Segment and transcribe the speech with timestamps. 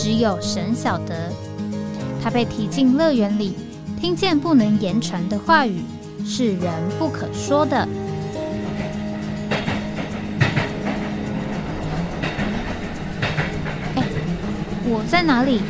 [0.00, 1.32] 只有神晓得，
[2.22, 3.56] 他被提进乐园里，
[4.00, 5.82] 听见不能言传的话语，
[6.24, 7.76] 是人不可说的。
[13.96, 14.04] 哎，
[14.86, 15.60] 我在哪里？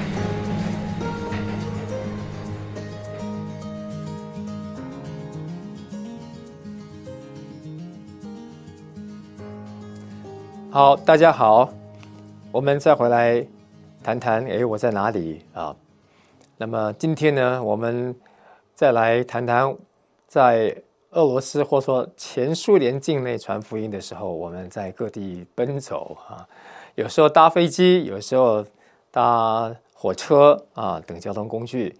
[10.70, 11.70] 好，大家好，
[12.52, 13.46] 我们再回来。
[14.09, 15.77] 谈谈，哎，我在哪里啊？
[16.57, 18.19] 那么今天呢，我们
[18.74, 19.77] 再来谈谈，
[20.27, 20.74] 在
[21.10, 26.49] 俄罗斯或说前苏联境内传福音的时候，我们在各地奔走啊，
[26.95, 28.65] 有时候搭飞机，有时候
[29.10, 31.95] 搭火车啊等交通工具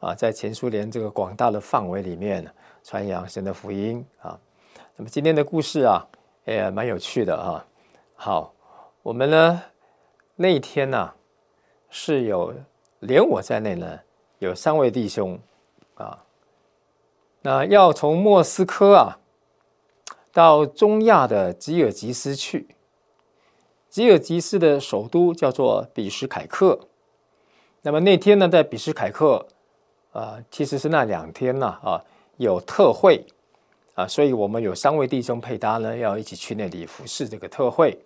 [0.00, 2.46] 啊，在前苏联这个广大的范围里面
[2.82, 4.38] 传扬神的福音啊。
[4.96, 6.06] 那么今天的故事啊，
[6.44, 7.64] 也蛮有趣的啊。
[8.14, 8.52] 好，
[9.02, 9.62] 我们呢
[10.36, 11.10] 那一天呢。
[11.96, 12.52] 是有
[12.98, 14.00] 连我在内呢，
[14.40, 15.38] 有三位弟兄
[15.94, 16.24] 啊，
[17.40, 19.20] 那要从莫斯科啊
[20.32, 22.74] 到中亚的吉尔吉斯去。
[23.88, 26.80] 吉尔吉斯的首都叫做比什凯克。
[27.82, 29.46] 那么那天呢，在比什凯克
[30.10, 32.02] 啊，其实是那两天呢啊，
[32.38, 33.24] 有特会
[33.94, 37.96] 啊，所以我们有三位弟兄配搭呢，要一起去那里服侍这个特会。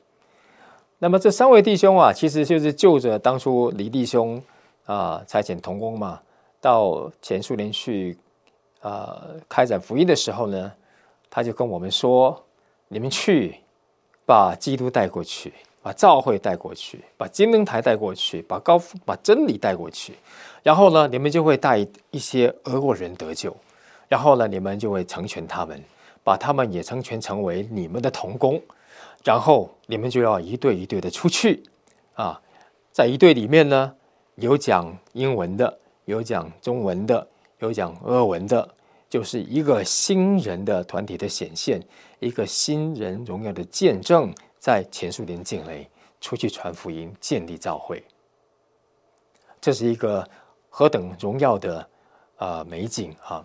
[1.00, 4.42] 那么这三位弟兄啊，其实就是就着当初李弟兄
[4.84, 6.20] 啊差遣童工嘛，
[6.60, 8.18] 到前苏联去
[8.80, 10.72] 啊开展福音的时候呢，
[11.30, 12.44] 他就跟我们说：
[12.88, 13.54] 你们去
[14.26, 20.14] 把基督带过去，把教会带过去，把金灯台带过去，把高把真理带过去，
[20.64, 21.78] 然后呢，你们就会带
[22.10, 23.56] 一些俄国人得救，
[24.08, 25.80] 然后呢，你们就会成全他们，
[26.24, 28.60] 把他们也成全成为你们的童工。
[29.24, 31.62] 然后你们就要一队一队的出去，
[32.14, 32.40] 啊，
[32.92, 33.94] 在一队里面呢，
[34.36, 37.26] 有讲英文的，有讲中文的，
[37.58, 38.74] 有讲俄文的，
[39.08, 41.82] 就是一个新人的团体的显现，
[42.20, 45.88] 一个新人荣耀的见证，在前苏联境内
[46.20, 48.02] 出去传福音，建立教会，
[49.60, 50.28] 这是一个
[50.68, 51.88] 何等荣耀的
[52.36, 53.44] 啊美景啊！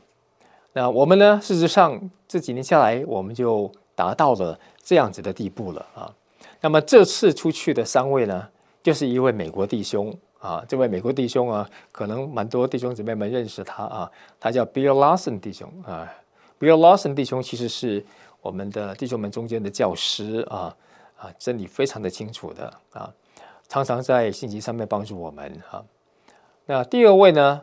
[0.74, 4.60] 那我们呢，事实上这几年下来，我们就达到了。
[4.86, 6.14] 这样子的地步了啊！
[6.60, 8.50] 那么这次出去的三位呢，
[8.84, 10.62] 就是一位美国弟兄啊。
[10.68, 14.12] 这位美国弟兄啊，可能蛮多弟兄姊妹们认识他啊。
[14.42, 16.12] 他叫 Bill Lawson 弟兄啊。
[16.60, 18.06] Bill Lawson 弟兄其实是
[18.42, 20.76] 我们的弟兄们中间的教师啊
[21.16, 23.10] 啊，真理非常的清楚的啊，
[23.70, 25.82] 常常在信息上面帮助我们哈。
[26.66, 27.62] 那第二位呢，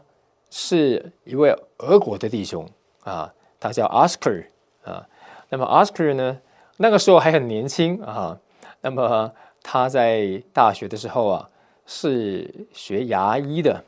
[0.49, 2.67] 是一位俄国的弟兄
[3.05, 3.31] 啊，
[3.61, 4.47] 他叫 Oscar
[4.85, 5.07] 啊。
[5.51, 6.39] 那么 Oscar 呢？
[6.79, 8.39] 那个时候还很年轻啊，
[8.81, 9.31] 那么
[9.63, 11.51] 他在大学的时候啊
[11.85, 13.85] 是学牙医的，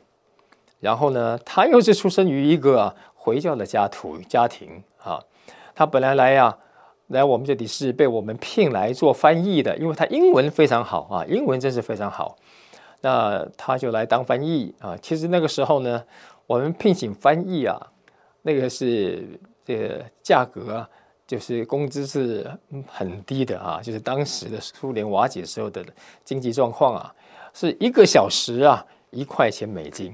[0.79, 5.19] 然后呢他又是出生于一个回教的家土家庭啊，
[5.73, 6.55] 他本来来呀
[7.07, 12.35] 来我们这里是被我们聘来做翻译的，因为他英文非常好啊，英文真是非常好，
[13.01, 14.95] 那他就来当翻译啊。
[15.01, 16.03] 其实那个时候呢，
[16.45, 17.79] 我们聘请翻译啊，
[18.43, 20.89] 那个是这个价格啊。
[21.33, 22.47] 就是工资是
[22.87, 25.83] 很低的啊，就是当时的苏联瓦解时候的
[26.23, 27.11] 经济状况啊，
[27.55, 30.13] 是一个小时啊一块钱美金，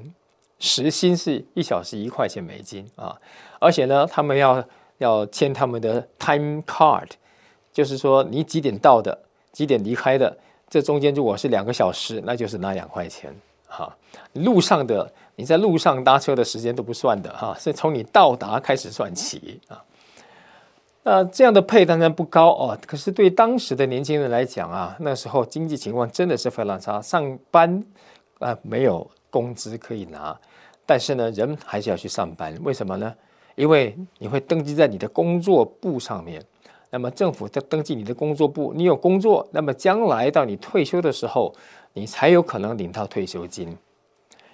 [0.59, 3.13] 时薪是一小时一块钱美金啊，
[3.59, 4.63] 而且呢，他们要
[5.00, 7.09] 要签他们的 time card，
[7.74, 9.19] 就是说你几点到的，
[9.51, 10.38] 几点离开的，
[10.69, 13.36] 这中间如果是两个小时，那就是拿两块钱
[13.68, 13.94] 哈，
[14.31, 19.83] 路上的你在路上搭车的时间都不算的哈，是从你到达开始算起啊。
[21.04, 27.84] 那这样的配当然不高哦，可是对当时的年轻人来讲啊，那时候经济情况真的是非常差，上班
[28.40, 30.38] 啊没有工资可以拿，
[30.86, 33.13] 但是呢，人还是要去上班，为什么呢？
[33.56, 36.44] 因为你会登记在你的工作簿上面，
[36.90, 41.54] 那么政府在登记你的工作簿，你有工作，那么将来到你退休的时候，
[41.94, 43.75] 你才有可能领到退休金。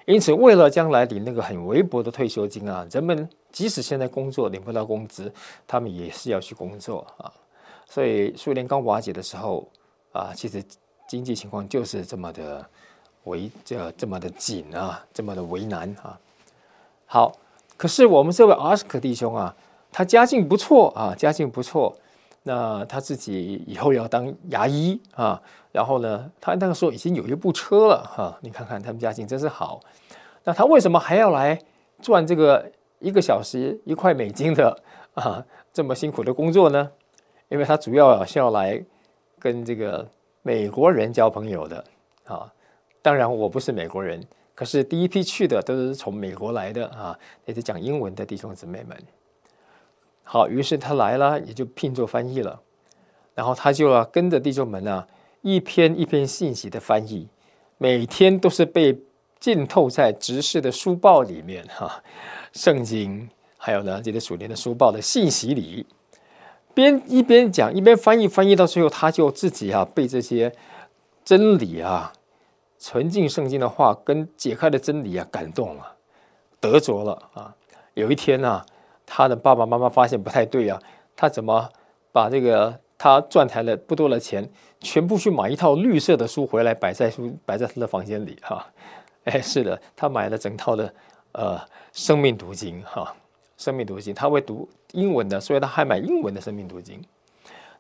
[0.06, 5.34] 因此，为了将来领那个很微薄的退休金啊，人们即使现在工作领不到工资，
[5.66, 7.32] 他们也是要去工作啊。
[7.90, 9.68] 所以，苏联刚瓦解的时候
[10.12, 10.64] 啊，其实
[11.08, 12.64] 经济情况就是这么的
[13.24, 16.20] 为这这么的紧啊，这么的为难啊。
[17.08, 17.36] 好，
[17.76, 19.56] 可是我们这位阿斯克弟兄啊，
[19.92, 21.98] 他家境不错啊，家境不错。
[22.48, 28.38] 那他自己以后要当牙医啊，然后呢，他那个时候已经有一部车了哈。
[28.42, 29.80] 你看看他们家境真是好。
[30.44, 31.60] 那他为什么还要来
[32.04, 34.80] 赚这个一个小时一块美金的
[35.16, 35.44] 啊
[35.74, 36.92] 这么辛苦的工作呢？
[37.50, 38.80] 因为他主要是要来
[39.40, 40.08] 跟这个
[40.44, 41.84] 美国人交朋友的
[42.26, 42.54] 啊。
[43.02, 48.96] 当然我不是美国人，可是第一批去的都是从美国来的啊，也是讲英文的弟兄姊妹们。
[50.28, 52.60] 好，于是他来了，也就聘做翻译了。
[53.36, 55.06] 然后他就要跟着弟兄们呢，
[55.42, 57.28] 一篇一篇信息的翻译，
[57.78, 59.00] 每天都是被
[59.40, 62.02] 浸透在执事的书报里面哈，
[62.54, 65.86] 圣经还有呢这些属灵的书报的信息里，
[66.74, 70.52] 边一边讲一边翻译，翻译到最后，他就自己啊被这些
[71.24, 72.12] 真理啊、
[72.80, 75.96] 纯净圣经的话跟解开的真理啊感动了，
[76.60, 77.54] 得着了啊。
[77.94, 78.66] 有一天呢。
[79.06, 80.82] 他的爸爸妈妈发现不太对啊，
[81.16, 81.70] 他怎么
[82.12, 84.50] 把这个他赚来了不多的钱，
[84.80, 88.66] 全部去买一套绿色的书回来摆在书摆在他的房间里哈？
[89.26, 90.94] 哎，是的，他买了整套的
[91.34, 91.60] 呃
[91.92, 93.14] 生命读经哈，
[93.58, 97.04] 生命读经，他会读英文的，所以他还买英文的生命读经。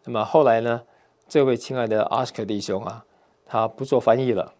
[0.03, 0.81] 那么后来呢，
[1.27, 3.03] 这位亲爱的阿斯克弟兄啊，
[3.45, 4.53] 他不做翻译了，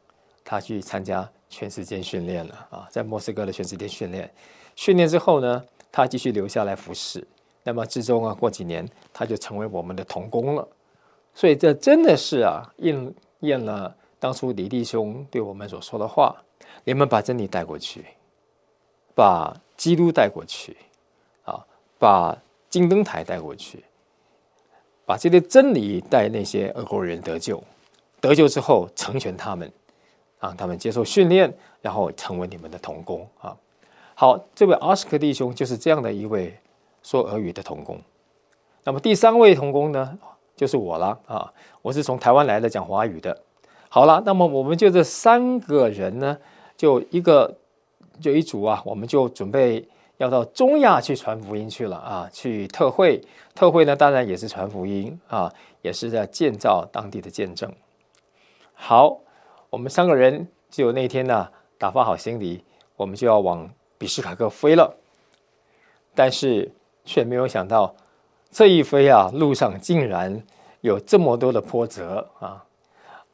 [0.44, 4.32] 他去参加全世界训练了啊，在莫斯科的全世界训练，
[4.76, 5.64] 训练之后呢？
[5.96, 7.26] 他继续留下来服侍，
[7.64, 10.68] 那么之中啊，过几年他就成为我们的童工了。
[11.34, 16.36] 所以这真的是啊，应验了当初李弟兄对我们所说的话：
[16.84, 18.04] 你们把真理带过去，
[19.16, 20.76] 把基督带过去，
[21.46, 21.66] 啊，
[21.98, 22.38] 把
[22.70, 23.82] 金灯台带过去，
[25.06, 27.64] 把这些真理带那些俄国人得救，
[28.20, 29.72] 得救之后成全他们，
[30.42, 33.56] 让他们接受训练，然后成为你们的童工啊。
[34.18, 36.58] 好，这位阿斯克弟兄就是这样的一位
[37.04, 38.00] 说俄语的童工。
[38.86, 40.18] 那么第三位童工呢，
[40.56, 41.52] 就是我了啊！
[41.82, 43.38] 我是从台湾来的，讲华语的。
[43.90, 46.38] 好了，那么我们就这三个人呢，
[46.78, 47.58] 就一个
[48.22, 49.86] 就一组啊，我们就准备
[50.16, 53.22] 要到中亚去传福音去了啊，去特会。
[53.54, 55.52] 特会呢，当然也是传福音啊，
[55.82, 57.70] 也是在建造当地的见证。
[58.74, 59.20] 好，
[59.70, 62.64] 我们三个人就那天呢，打发好行李，
[62.96, 63.70] 我们就要往。
[63.98, 64.96] 比什卡克飞了，
[66.14, 66.72] 但是
[67.04, 67.96] 却没有想到，
[68.52, 70.44] 这一飞啊，路上竟然
[70.82, 72.64] 有这么多的波折啊！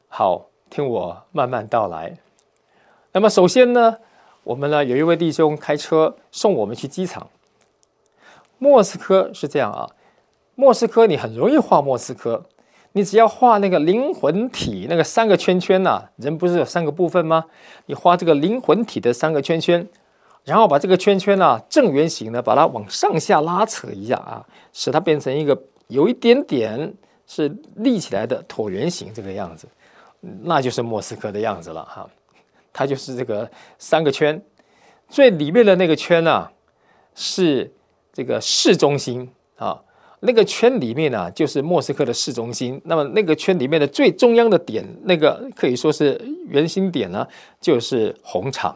[0.08, 2.18] 好，听我慢慢道来。
[3.12, 3.98] 那么首先呢，
[4.44, 7.30] 我们呢有一位弟兄开车送我们去机场。
[8.58, 9.90] 莫斯科是这样啊，
[10.56, 12.46] 莫斯科你很容易画莫斯科，
[12.92, 17.46] 你只要画那个灵魂体那个三个圈圈呐，人不是有三个部分吗？
[17.88, 19.88] 你画这个灵魂体的三个圈圈。
[20.44, 26.94] 然后把这个圈圈呢，正圆形呢，把它往上下拉扯一下啊，使它变成一个有一点点
[27.28, 29.68] 是立起来的椭圆形这个样子，
[30.42, 32.10] 那就是莫斯科的样子了哈。
[32.74, 34.42] 它就是这个三个圈，
[35.08, 36.50] 最里面的那个圈呢
[37.14, 37.72] 是
[38.12, 39.80] 这个市中心啊，
[40.22, 42.82] 那个圈里面呢就是莫斯科的市中心。
[42.86, 47.28] 那么那个圈里面的最中央的点，那个可以说是圆心点呢，
[47.60, 48.76] 就是红场。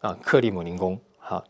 [0.00, 1.42] 啊，克里姆林宫，哈，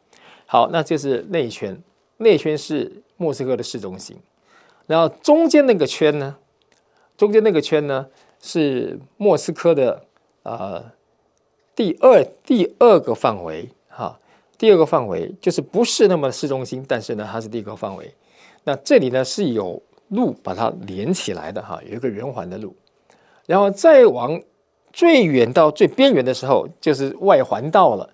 [0.46, 1.78] 好，那就是内圈，
[2.16, 4.16] 内圈是莫斯科的市中心，
[4.86, 6.34] 然后中间那个圈呢，
[7.16, 8.06] 中间那个圈呢
[8.40, 10.02] 是莫斯科的
[10.44, 10.82] 呃
[11.74, 14.18] 第二第二个范围，哈，
[14.56, 18.14] 第二个范围就是不是那么市中心，但是呢它是第一个范围，
[18.64, 22.74] 那这里呢是有路把它连起来的哈，有一个圆环的路，
[23.44, 24.40] 然后再往
[24.90, 28.08] 最远到最边缘的时候，就是外环道了。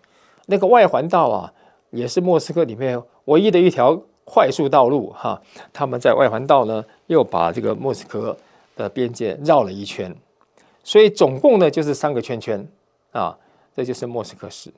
[0.46, 1.52] 那个外环道啊，
[1.90, 5.40] 也是莫斯科里面唯一的一条快速道路哈。
[5.72, 8.36] 他们在外环道呢，又把这个莫斯科
[8.76, 10.14] 的边界绕了一圈，
[10.82, 12.66] 所以总共呢就是三个圈圈
[13.12, 13.38] 啊。
[13.74, 14.72] 这就是莫斯科市。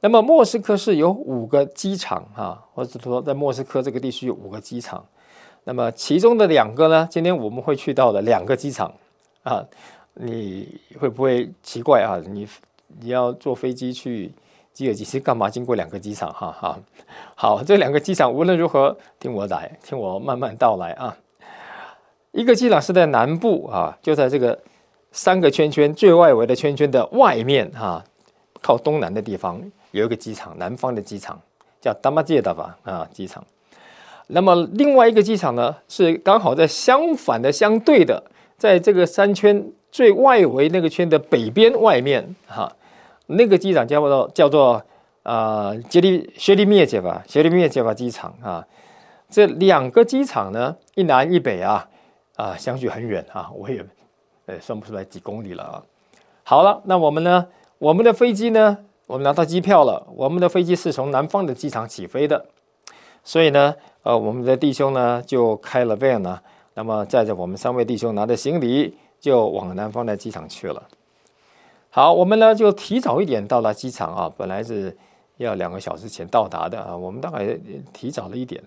[0.00, 5.04] 那么莫斯科市有五个机场哈，或者说在莫斯科这个地区有五个机场。
[5.64, 8.92] 那么其中的两个呢，今天我们会去到的两个机场
[9.44, 9.64] 啊，
[10.12, 12.20] 你会不会奇怪啊？
[12.26, 12.46] 你？
[13.00, 14.32] 你要坐飞机去
[14.72, 15.48] 吉尔吉斯干嘛？
[15.50, 16.78] 经过两个机场，哈哈。
[17.34, 21.16] 好，这两个机场无论如何，听我来，听我慢慢道来啊。
[22.32, 24.58] 一个机场是在南部啊，就在这个
[25.12, 28.04] 三个圈圈最外围的圈圈的外面哈，
[28.60, 29.60] 靠东南的地方
[29.90, 31.40] 有一个机场，南方的机场
[31.80, 33.44] 叫达马杰达吧啊机场。
[34.28, 38.22] 那么另外一个机场呢，是刚好在相反的、相对的，
[38.56, 39.72] 在这个三圈。
[39.94, 42.68] 最外围那个圈的北边外面哈，
[43.26, 44.82] 那个机场叫做叫做
[45.22, 48.66] 啊杰利薛利灭杰吧，薛利灭杰吧机场啊。
[49.30, 51.88] 这两个机场呢，一南一北啊，
[52.36, 53.84] 啊相距很远啊，我也
[54.46, 55.82] 呃算不出来几公里了啊。
[56.44, 57.46] 好了，那我们呢，
[57.78, 62.46] 我们的飞机呢，我们拿到机票了，我们的飞机是从南方的机场起飞的，
[63.24, 66.38] 所以呢，呃，我们的弟兄呢就开了 van 呢，
[66.74, 70.82] 那么载着我们三位弟兄拿着行李就往南方的机场去了。
[71.94, 74.96] 好，我们呢就提早一点到达机场啊，本来是
[75.36, 77.56] 要两个小时前到达的啊，我们大概
[77.92, 78.60] 提早了一点。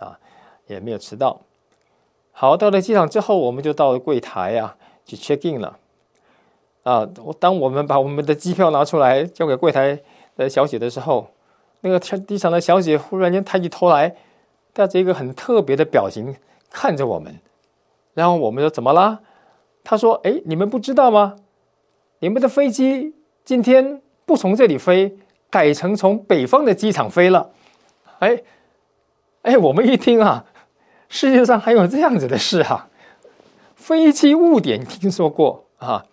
[0.00, 0.18] 啊，
[0.66, 1.38] 也没有迟到。
[2.32, 5.78] 好，到了机场之后，我们就到了柜台啊，去 check in 了。
[6.82, 7.08] 啊，
[7.38, 10.00] 当我们把我们的机票拿出来交给柜台
[10.36, 11.28] 的小姐的时候，
[11.82, 14.16] 那个机场的小姐忽然间抬起头来，
[14.72, 16.34] 带着一个很特别的表情
[16.68, 17.38] 看着我们。
[18.14, 19.20] 然后我们说：“怎么啦？”
[19.84, 21.36] 她说：“哎，你们不知道吗？
[22.22, 23.12] 你们的飞机
[23.44, 25.12] 今天不从这里飞，
[25.50, 27.50] 改成从北方的机场飞了。”
[28.20, 28.40] 哎。
[29.42, 30.44] 哎，我们一听啊，
[31.08, 32.88] 世界上还有这样子的事啊！
[33.74, 36.06] 飞机误点听说过啊，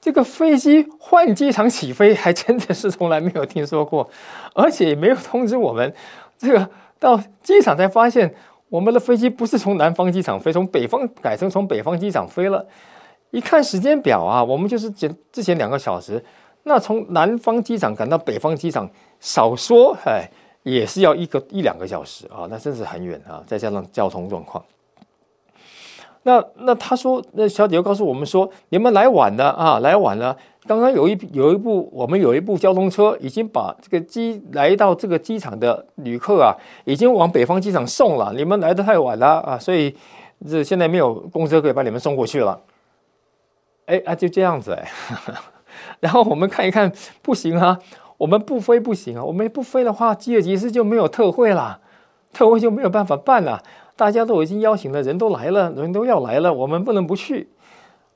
[0.00, 4.10] 这个飞机换机场起飞还真的是从来没有听说过，
[4.52, 5.94] 而且也没有通知我们。
[6.36, 8.34] 这个到机场才发现，
[8.68, 12.66] 我们的飞机不是从南方机场飞，从北方改成从北方机场飞了。
[13.36, 16.24] 一看时间表啊，我们就是前之前两个小时，
[16.62, 18.88] 那从南方机场赶到北方机场，
[19.20, 20.28] 少说哎。
[20.66, 23.40] 也是要一个一两个小时啊，那真是很远啊！
[23.46, 24.64] 再加上交通状况，
[26.24, 30.36] 那那他说，那小姐又告诉我们说，你们来晚了啊，来晚了。
[30.66, 36.50] 刚刚有一有一部我们有一部交通车已经把这个机来到这个机场的旅客啊，
[36.84, 38.32] 已经往北方机场送了。
[38.34, 39.94] 你们来的太晚了啊，所以
[40.50, 42.60] 这现在没有公车可以把你们送过去了。
[43.86, 44.88] 哎啊，就这样子哎，
[46.00, 47.78] 然后我们看一看，不行啊。
[48.18, 49.22] 我们不飞不行啊！
[49.22, 51.80] 我们不飞的话，吉尔吉斯就没有特惠了，
[52.32, 53.62] 特惠就没有办法办了。
[53.94, 57.50] 大家都已经邀请了，人都来了，人都要来了，我们不能不去。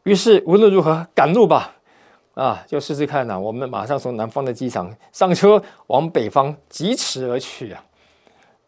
[0.04, 1.74] 于是无论如何赶路吧，
[2.32, 3.38] 啊，就试试看呐。
[3.38, 7.84] 我们马上从南方的机场上车，往北方疾驰而去啊！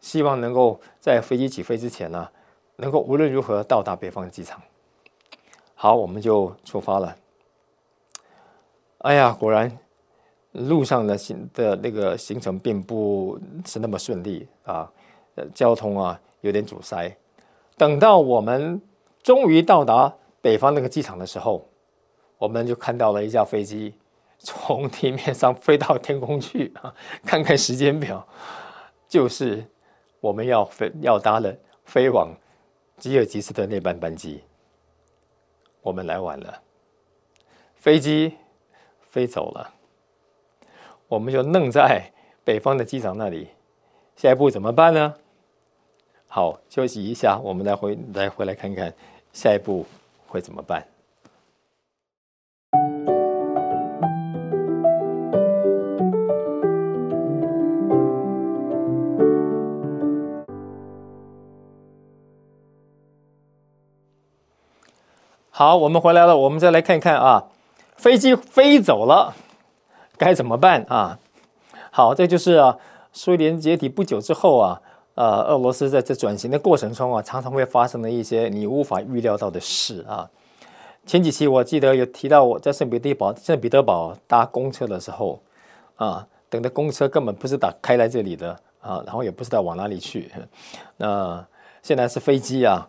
[0.01, 2.29] 希望能够在飞机起飞之前呢，
[2.77, 4.61] 能够无论如何到达北方的机场。
[5.83, 7.17] 好，我们就出发了。
[8.99, 9.77] 哎呀，果然。
[10.53, 14.89] 路上的行的那个行程并不是那么顺利啊，
[15.53, 17.11] 交通啊有点阻塞。
[17.77, 18.81] 等到我们
[19.25, 21.67] 终于到达北方那个机场的时候，
[22.39, 23.93] 我们就看到了一架飞机
[24.39, 28.25] 从地面上飞到天空去啊，看看时间表，
[29.09, 29.65] 就是
[30.21, 32.29] 我们要飞要搭的飞往
[32.99, 34.43] 吉尔吉斯的那班班机。
[35.83, 36.63] 我们来晚了，
[37.75, 38.37] 飞机
[39.01, 39.75] 飞走了。
[41.09, 42.11] 我们就愣在
[42.45, 43.49] 北方的机场那里，
[44.17, 45.15] 下一步怎么办呢？
[46.29, 48.95] 好，休息一下，我们来回来回来看看
[49.33, 49.85] 下一步
[50.27, 50.87] 会怎么办。
[65.63, 67.45] 好，我们回来了，我们再来看看啊，
[67.95, 69.33] 飞机飞走了。
[70.19, 71.17] 该怎么办啊？
[71.93, 72.77] 好，这就是啊，
[73.13, 74.83] 苏联解体不久之后啊，
[75.15, 80.29] 呃，俄罗斯在这转型的过程中啊，常常会发生的一些你无法预料到的事啊。
[81.07, 85.41] 前几期我记得有提到，我在圣彼得堡圣彼得堡搭公车的时候
[85.95, 88.51] 啊，等的公车根本不是打开来这里的
[88.81, 90.29] 啊，然后也不知道往哪里去。
[90.97, 91.47] 那
[91.85, 92.89] 现在是飞机啊，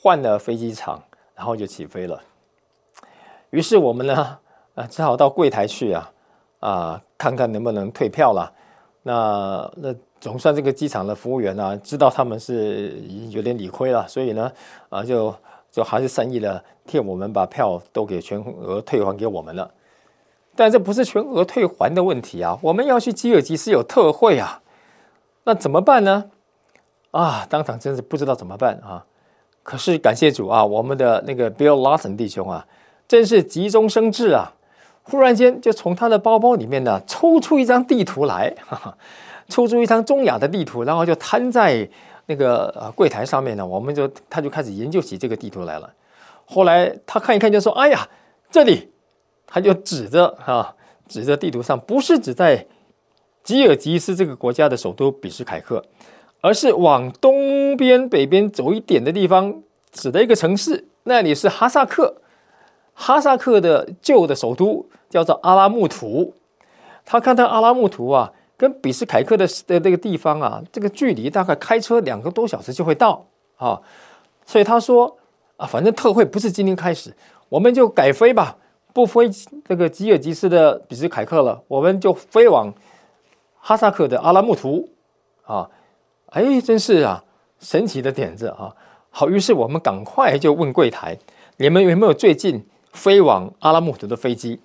[0.00, 0.98] 换了飞机场，
[1.40, 2.20] 然后就起飞了。
[3.48, 4.38] 于是我们呢，
[4.76, 6.12] 啊，只好到柜台去啊。
[6.58, 8.52] 啊，看看能不能退票了。
[9.04, 14.52] 那那总算这个机场的服务员呢，知道他们是有点理亏了，所以呢，
[14.90, 15.34] 啊，就
[15.72, 19.70] 就还是善意的替我们把票都给全额退还给我们了。
[20.54, 24.60] 但这不是全额退还的问题啊，我们要去吉尔吉斯有特惠啊，
[25.44, 26.30] 那怎么办呢？
[27.12, 29.06] 啊，当场真是不知道怎么办啊。
[29.70, 32.66] 可是感谢主啊，我们的那个 Bill Lawson 弟兄啊，
[33.06, 34.52] 真是急中生智啊。
[35.04, 38.98] 忽然间，就从他的包包里面呢抽出一张地图来，哈哈，
[39.48, 41.88] 抽出一张中亚的地图，然后就摊在
[42.26, 43.64] 那个呃柜台上面呢。
[43.64, 45.88] 我们就他就开始研究起这个地图来了。
[46.46, 48.08] 后来他看一看，就说：“哎呀，
[48.50, 48.90] 这里！”
[49.46, 50.74] 他就指着 啊，
[51.06, 52.66] 指着地图上，不是指在
[53.44, 55.80] 吉尔吉斯这个国家的首都比什凯克，
[56.40, 62.16] 而是往东边、北边走一点的地方，指的一个城市，那里是哈萨克。
[62.94, 66.34] 哈萨克的旧的首都叫做阿拉木图。
[67.04, 73.80] 他看到阿拉木图啊，跟比什凯克的的那个地方啊，这个距离大概开车两个多小时就会到啊。
[74.44, 75.18] 所以他说
[75.56, 77.14] 啊，反正特会不是今天开始，
[77.48, 78.56] 我们就改飞吧，
[78.92, 79.30] 不飞
[79.66, 82.72] 这个吉尔吉斯的比什凯克了，我们就飞往
[83.58, 84.88] 哈萨克的阿拉木图
[85.44, 85.68] 啊。
[86.30, 87.24] 哎，真是啊，
[87.58, 88.74] 神奇的点子啊！
[89.10, 91.18] 好，于是我们赶快就问柜台，
[91.56, 94.60] 你们有没有最近飞往阿拉木图的飞机？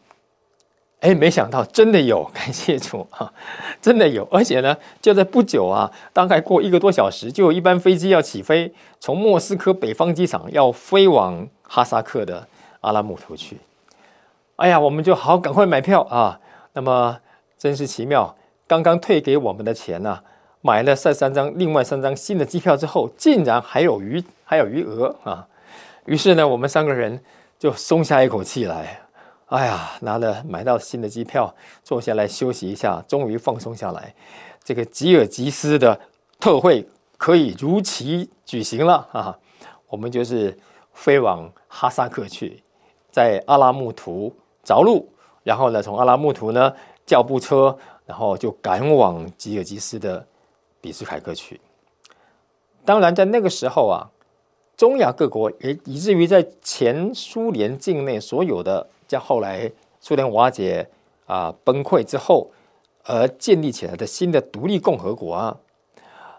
[1.00, 3.34] 哎，没想到真的有，感谢主啊，
[3.82, 12.48] 真的有，而且呢，就在不久啊，大概过一个多小时，就有一班飞机要起飞，从莫斯科北方机场要飞往哈萨克的
[12.82, 13.58] 阿拉木图去。
[14.58, 16.40] 哎呀，我们就好赶快买票啊！
[16.74, 17.20] 那么
[17.58, 18.36] 真是奇妙，
[18.68, 20.20] 刚刚退给我们的钱呢？
[20.66, 25.48] 买了三三张，另外三张新的机票之后，竟然还有余，还有余额啊！
[26.06, 27.22] 于是呢，我们三个人
[27.60, 29.00] 就松下一口气来。
[29.46, 31.54] 哎呀，拿了买到新的机票，
[31.84, 34.12] 坐下来休息一下，终于放松下来。
[34.64, 36.00] 这个吉尔吉斯的
[36.40, 36.84] 特会
[37.16, 39.38] 可以如期举行了啊！
[39.88, 40.58] 我们就是
[40.96, 42.64] 飞往哈萨克去，
[43.12, 45.08] 在阿拉木图着陆，
[45.44, 46.74] 然后呢，从阿拉木图呢
[47.06, 50.26] 叫部车，然后就赶往吉尔吉斯的。
[50.86, 51.60] 比斯凯克去，
[52.86, 54.06] 当然在那个时候啊，
[54.78, 60.88] 中亚各国也以至于在前苏联境内所有的，在后来苏联瓦解
[61.26, 62.52] 啊崩溃之后
[63.04, 65.58] 而建立起来的新的独立共和国啊，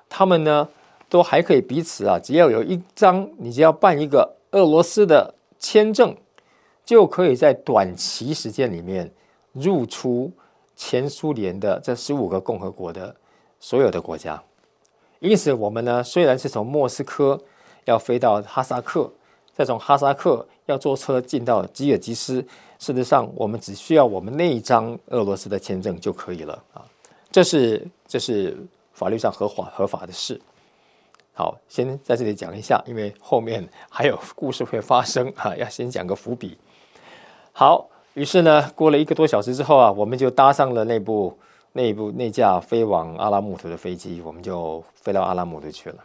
[0.08, 0.68] 他们呢
[1.08, 6.16] 都还可以彼此啊，只要有一张，你只要办一个俄罗斯的签证，
[6.84, 9.10] 就可以在短期时间里面
[9.54, 10.30] 入出
[10.76, 13.16] 前苏联的这十五个共和国的。
[13.58, 14.40] 所有的国家，
[15.18, 17.40] 因此我们呢，虽然是从莫斯科
[17.84, 19.10] 要飞到哈萨克，
[19.52, 22.44] 再从哈萨克要坐车进到吉尔吉斯，
[22.78, 26.84] 事实上我们只需要我们那一张俄罗斯的签证就可以了啊。
[27.32, 28.56] 这是这是
[28.92, 30.40] 法律上合法合法的事。
[31.32, 36.56] 好，先在这里讲一下，因为后面还有故事会发生啊，要先讲个伏笔。
[37.52, 41.36] 好，于是呢，过了一个多小时之后啊，我们就搭上了那部。
[41.76, 46.02] 那一部那架飞往阿拉木图的飞机，我们就飞到阿拉木图去了。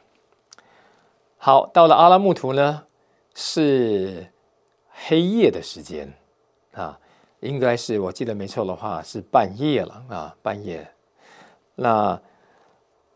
[1.37, 2.83] 好，到了阿拉木图呢，
[3.33, 4.27] 是
[4.89, 6.13] 黑夜的时间
[6.73, 6.99] 啊，
[7.39, 10.85] 应该是我记得没错的话是半夜了啊，半夜。
[11.75, 12.21] 那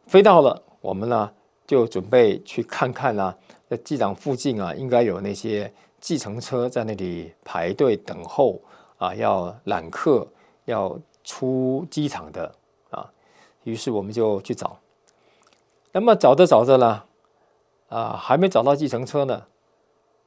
[0.08, 1.30] 飞到了，我们呢
[1.68, 3.36] 就准备去看看呢，
[3.68, 8.62] 在机场附近啊，应该有那些计程车在那里排队等候
[8.96, 10.26] 啊，要揽客
[10.64, 10.98] 要。
[11.26, 12.56] 出机场的
[12.92, 13.12] 啊，
[13.64, 14.80] 于是我们就去找。
[15.92, 17.04] 那么找着找着呢，
[17.90, 19.44] 啊，还没找到计程车呢。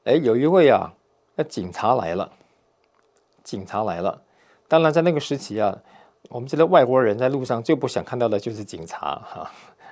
[0.05, 0.93] 哎，有一位啊，
[1.37, 2.31] 那警察来了，
[3.43, 4.23] 警察来了。
[4.67, 5.79] 当然，在那个时期啊，
[6.29, 9.51] 我们这些外国人在路上最不想看到的就是警察哈。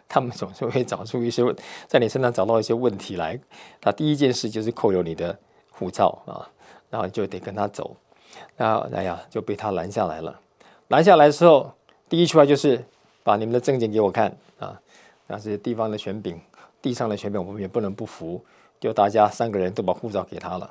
[0.08, 1.42] 他们总是会找出一些
[1.88, 3.38] 在你身上找到一些问题来。
[3.82, 5.36] 那第一件事就是扣留你的
[5.70, 6.48] 护照啊，
[6.88, 7.96] 然后就得跟他走。
[8.56, 10.40] 那哎呀，就被他拦下来了。
[10.88, 11.72] 拦下来的时候，
[12.09, 12.85] 第一句话就是
[13.25, 14.81] 把你们的证件给我看啊！
[15.27, 16.40] 那是地方的权柄，
[16.81, 18.44] 地上的权柄，我们也不能不服。
[18.79, 20.70] 就大家三个人都把护照给他了，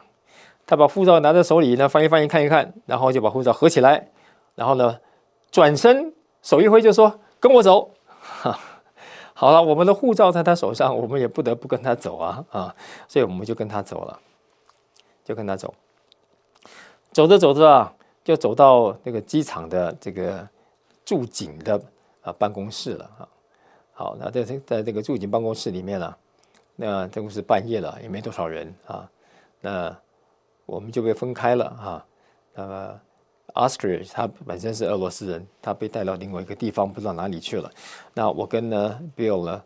[0.66, 4.08] 他把护照拿在手里呢，翻一翻一看一看，然后就把护照合起来，
[4.54, 4.98] 然后呢，
[5.52, 8.58] 转身手一挥就说：“跟我走。”哈，
[9.34, 12.76] 好了，我们的护照在他手上，我们也不得不跟他走啊啊！
[13.08, 14.20] 所以我们就跟他走了，
[15.26, 15.74] 就跟他走，
[17.12, 17.94] 走着走着啊。
[18.26, 20.50] 就走到那个机场的这个
[21.06, 21.80] 驻警的
[22.24, 23.30] 啊办公室了啊。
[23.94, 26.16] 好，那在在这个驻警办公室里面呢，
[26.76, 29.08] 那这个是半夜了，也没多少人啊。
[29.62, 29.96] 那
[30.66, 32.06] 我们就被分开了啊。
[32.56, 33.02] 那么
[33.54, 37.70] Oscar 他本身是俄罗斯人，他被带到另外一个地方，不知道哪里去了。
[38.16, 39.64] 那我跟呢 Bill 呢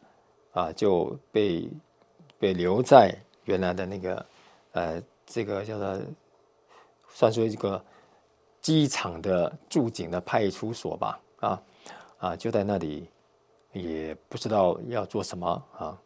[0.52, 1.70] 啊就被
[2.38, 4.26] 被留在原来的那个
[4.74, 5.98] 呃这个叫做
[7.08, 7.82] 算是一个。
[8.62, 11.62] 机场的驻警的派出所吧，啊
[12.18, 13.10] 啊，就在那里，
[13.72, 15.98] 也不知道要做什么啊。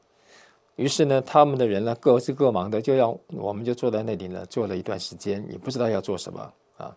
[0.76, 6.96] 于是呢，他们的人呢各自各忙的，就让我们就坐在那里呢，坐了一段时间，也不知道要做什么啊。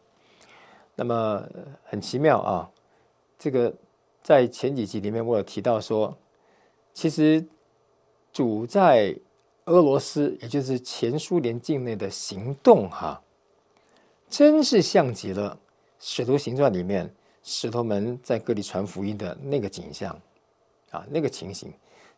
[0.94, 1.46] 那么
[1.84, 2.70] 很奇妙啊，
[3.38, 3.72] 这个
[4.22, 6.16] 在前几集里面我有提到说，
[6.94, 7.46] 其实
[8.32, 9.14] 主在
[9.66, 13.20] 俄罗斯，也就是前苏联境内的行动哈。
[14.28, 15.50] 真是像极了
[15.98, 17.12] 《使徒行传》里面
[17.42, 20.18] 使徒们在各地传福音的那个景象，
[20.90, 21.72] 啊，那个情形，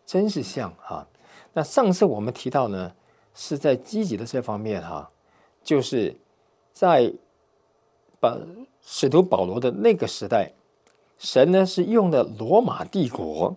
[0.07, 1.07] 真是像哈。
[1.53, 2.93] 那上次我们提到呢，
[3.35, 5.11] 是在积极的这方面哈，
[5.63, 6.17] 就是
[6.73, 7.13] 在
[8.21, 8.39] 把
[8.81, 10.53] 使徒保罗的那个时代，
[11.19, 13.55] 神呢是用的罗马帝国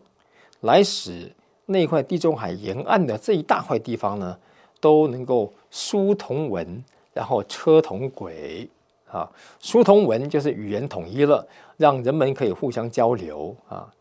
[0.59, 1.33] 来使
[1.67, 4.37] 那块地中海沿岸的这一大块地方呢
[4.79, 8.69] 都能够书同文，然后车同轨
[9.09, 11.45] 啊，书同文就是语言统一了，
[11.77, 13.91] 让人们可以互相交流啊。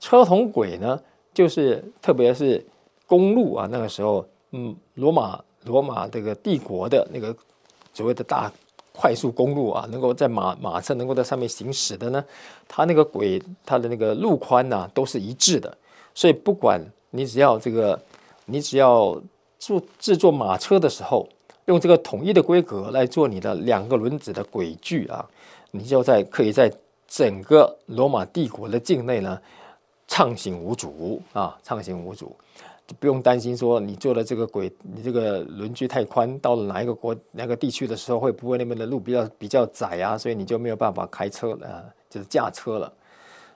[0.00, 1.00] 车同轨呢，
[1.32, 2.64] 就是特别是
[3.06, 7.34] 公路啊，那个时候，嗯，罗马罗马这个帝国的那个
[7.94, 8.52] 所谓的大
[8.92, 12.24] 快速公路啊，能够在马马车能够在上面行驶的呢，
[12.66, 15.76] 它那个轨它的那个路宽呐都是一致的，
[16.14, 18.00] 所以不管你只要这个
[18.46, 19.20] 你只要
[19.58, 21.28] 做制作马车的时候，
[21.66, 25.24] 用这个统一的规格来做你的两个轮子的轨距啊，
[25.70, 26.72] 你就在可以在
[27.06, 29.40] 整个罗马帝国的境内呢。
[30.08, 32.34] 畅行无阻啊，畅行无阻，
[32.86, 40.16] 就不用担心说你做的这个轨，你这个轮距太宽，到了哪一个国、哪个地区的时候，会不会那边的路比较比较窄啊？
[40.16, 42.92] 所以你就没有办法开车了，就是驾车了。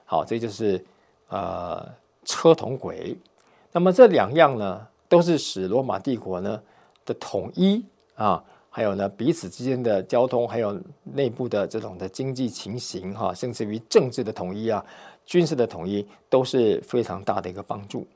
[0.04, 0.84] 好，这就是
[1.28, 1.86] 呃
[2.24, 3.16] 车同轨。
[3.70, 6.60] 那么这两样呢，都是使罗马帝国呢
[7.06, 7.84] 的统一
[8.20, 14.84] 啊，还有呢彼此之间的交通，还有内部的这种的经济情形哈，甚至于政治的统一啊。
[15.24, 18.06] 军事的统一都是非常大的一个帮助，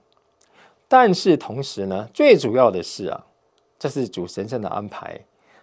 [0.89, 3.25] 但是同时呢，最主要的是啊，
[3.79, 5.19] 这是主神圣的安排，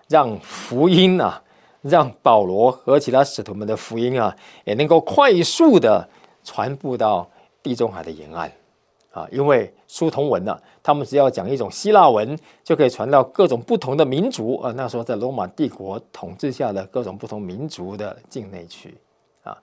[0.08, 1.44] 让福音啊，
[1.82, 6.08] 让保罗和其他使徒们的福音啊，也能够快速的
[6.44, 7.30] 传播到
[7.62, 8.50] 地中海的沿岸
[9.12, 18.98] 啊，因为书同文呢，他们只要讲一种希腊文，就可以传到各种不同的民族啊，那时候在罗马帝国统治下的各种不同民族的境内去
[19.44, 19.58] 啊，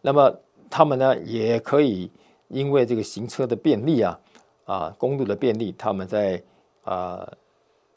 [0.00, 0.32] 那么。
[0.72, 2.08] 他们呢也可以
[2.46, 4.20] 因为这个行车的便利啊，
[4.66, 6.40] 啊公路的便利，他们在
[6.84, 7.28] 啊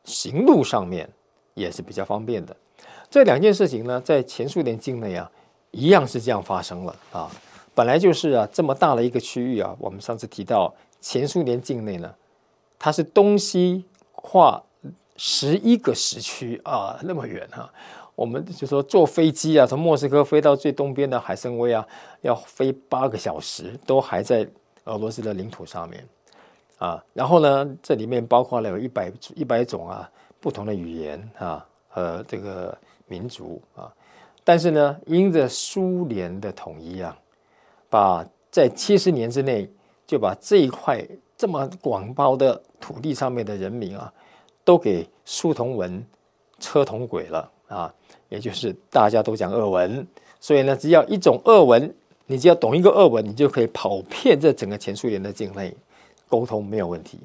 [0.04, 1.08] 行路上面
[1.54, 2.56] 也是比较方便的。
[3.12, 5.32] 这两件事情呢，在前苏联境内啊，
[5.70, 7.30] 一样是这样发生了啊。
[7.76, 12.16] 本来就是啊，这么大的一个区域啊，我们上次提到前苏联境内呢，
[12.80, 14.64] 它是东西跨
[15.18, 17.70] 十一个时区啊，那么远哈。
[18.16, 21.86] 我们就说坐飞机啊，从莫斯科飞到最东边的海参崴啊，
[22.22, 24.48] 要飞八个小时，都还在
[24.86, 26.08] 俄罗斯的领土上面
[26.78, 27.04] 啊。
[27.12, 33.92] 然后呢，这里面包括了有一百一百种啊不同的语言啊和这个民族啊。
[34.46, 37.18] 但是呢，因着苏联的统一啊，
[37.90, 39.70] 把在七十年之内
[40.06, 41.06] 就把这一块
[41.38, 44.12] 这么广袤的土地上面的人民啊，
[44.64, 46.06] 都给书同文、
[46.60, 47.94] 车同轨了啊。
[48.30, 50.08] 也就是大家都讲俄文，
[50.40, 51.94] 所以呢，只要一种俄文，
[52.26, 55.72] 你只要懂一个俄文，你就可以跑遍这整个前苏联的境内
[56.28, 57.20] 沟通没有问题。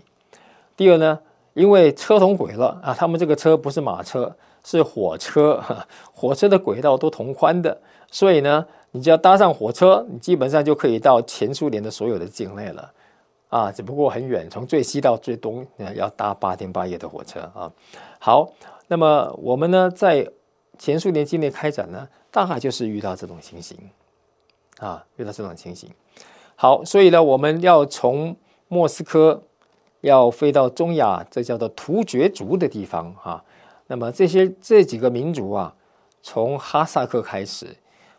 [0.77, 1.19] 第二呢，
[1.55, 5.65] 因为车同轨了啊，他们这个车不是马车，是火车，
[6.13, 7.81] 火车的轨道都同宽的，
[8.11, 12.93] 所以呢，你只要搭上火车，你基本上就可以到前苏联的所有的境内了
[13.49, 17.71] 啊，只不过很远，从最西到最东要搭八天八夜的火车啊。
[18.19, 18.51] 好，
[18.87, 20.29] 那么我们呢，在
[20.79, 23.79] 前苏联境内开展呢，大概就是遇到这种情形，
[24.79, 25.91] 啊，遇到这种情形。
[26.57, 28.37] 好，所以呢，我们要从
[28.69, 29.43] 莫斯科
[30.01, 33.45] 要飞到中亚，这叫做突厥族的地方哈。
[33.87, 35.75] 那么这些这几个民族啊，
[36.23, 37.77] 从哈萨克开始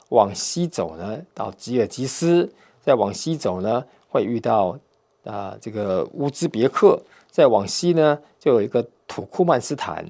[0.09, 4.77] 往西走呢，到吉尔吉斯，再往西走呢，会遇到
[5.23, 10.05] 啊这个乌兹别克，再往西呢，就有一个土库曼斯坦。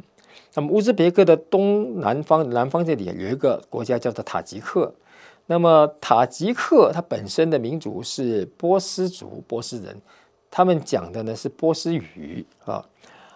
[0.55, 4.93] 那么乌兹别克的东南方，南方这里有一个国家叫做塔吉克。
[5.45, 9.95] 那么塔吉克它本身的民族是波斯族，波斯人，
[10.49, 12.85] 他们讲的呢是波斯语啊。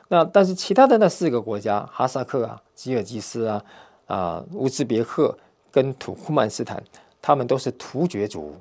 [0.10, 3.64] 那但是其他的那四个国家，哈萨克啊、吉尔吉斯啊、
[4.06, 5.36] 啊乌兹别克
[5.74, 6.82] 跟土库曼斯坦，
[7.20, 8.54] 他们都是突厥族，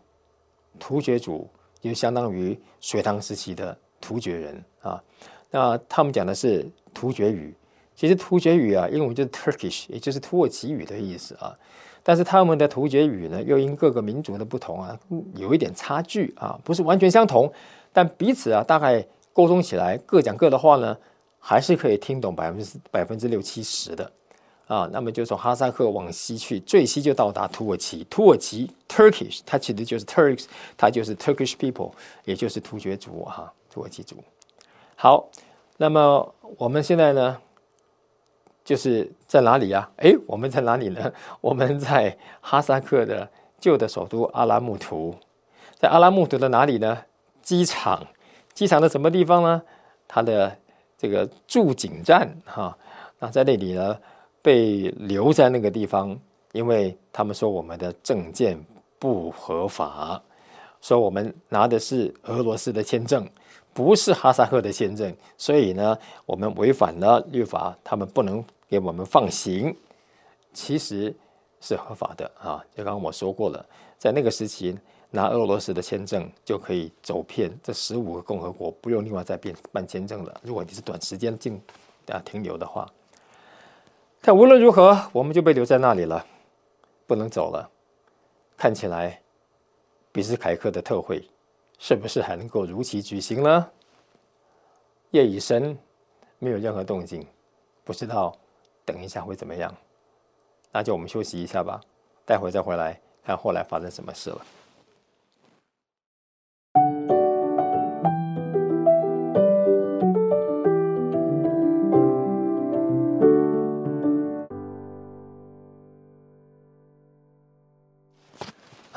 [0.78, 1.46] 突厥族
[1.78, 5.04] 就相当于隋唐时期的突厥人啊。
[5.50, 7.54] 那他们讲的是突厥语。
[7.94, 11.54] 其实突厥语啊，英文就是 Turkish，也就是土耳其语的意思啊。
[12.02, 14.98] 但是他们的突厥语呢，又因各个民族的不同啊，
[15.34, 17.52] 有一点差距啊，不是完全相同。
[17.92, 20.96] 但彼此啊，大概沟通起来，各讲各的话呢，
[21.38, 24.10] 还是可以听懂百分之百分之六七十的
[24.66, 24.88] 啊。
[24.92, 28.04] 那么就从哈萨克往西去，最西就到达土耳其。
[28.10, 30.46] 土耳其 Turkish，它其实就是 Turks，
[30.76, 31.92] 它就是 Turkish people，
[32.24, 34.16] 也就是突厥族哈，土耳其族。
[34.96, 35.28] 好，
[35.76, 37.38] 那么我们现在呢？
[38.64, 39.90] 就是在哪里呀？
[39.96, 41.12] 哎，我们在哪里呢？
[41.40, 45.16] 我们在哈萨克的旧的首都阿拉木图，
[45.80, 46.96] 在阿拉木图的哪里呢？
[47.42, 48.06] 机场，
[48.54, 49.60] 机场的什么地方呢？
[50.06, 50.56] 它的
[50.96, 52.78] 这个驻警站哈，
[53.18, 53.98] 那在那里呢，
[54.42, 56.18] 被留在那个地方，
[56.52, 58.58] 因为他们说我们的证件
[58.98, 60.20] 不合法，
[60.80, 63.26] 说我们拿的是俄罗斯的签证，
[63.72, 69.74] 不是哈萨克的签证，所以呢，我们违反了律法，他们不能给我们放行。
[70.52, 71.14] 其实
[71.60, 73.64] 是合法的啊，就刚刚我说过了，
[73.96, 74.76] 在那个时期
[75.10, 80.40] 拿俄罗斯的签证就可以走遍这十五个共和国，不用另外再变办签证了。
[80.42, 81.58] 如果你是短时间进
[82.08, 82.86] 啊停留的话，
[84.24, 86.24] 但无论如何，我们就被留在那里了，
[87.08, 87.68] 不能走了。
[88.56, 89.20] 看起来
[90.12, 91.28] 比斯凯克的特会
[91.76, 93.68] 是不是还能够如期举行呢？
[95.10, 95.76] 夜已深，
[96.38, 97.26] 没有任何动静，
[97.82, 98.32] 不知道
[98.84, 99.74] 等一下会怎么样。
[100.70, 101.80] 那就我们休息一下吧，
[102.24, 104.46] 待会再回来看后来发生什么事了。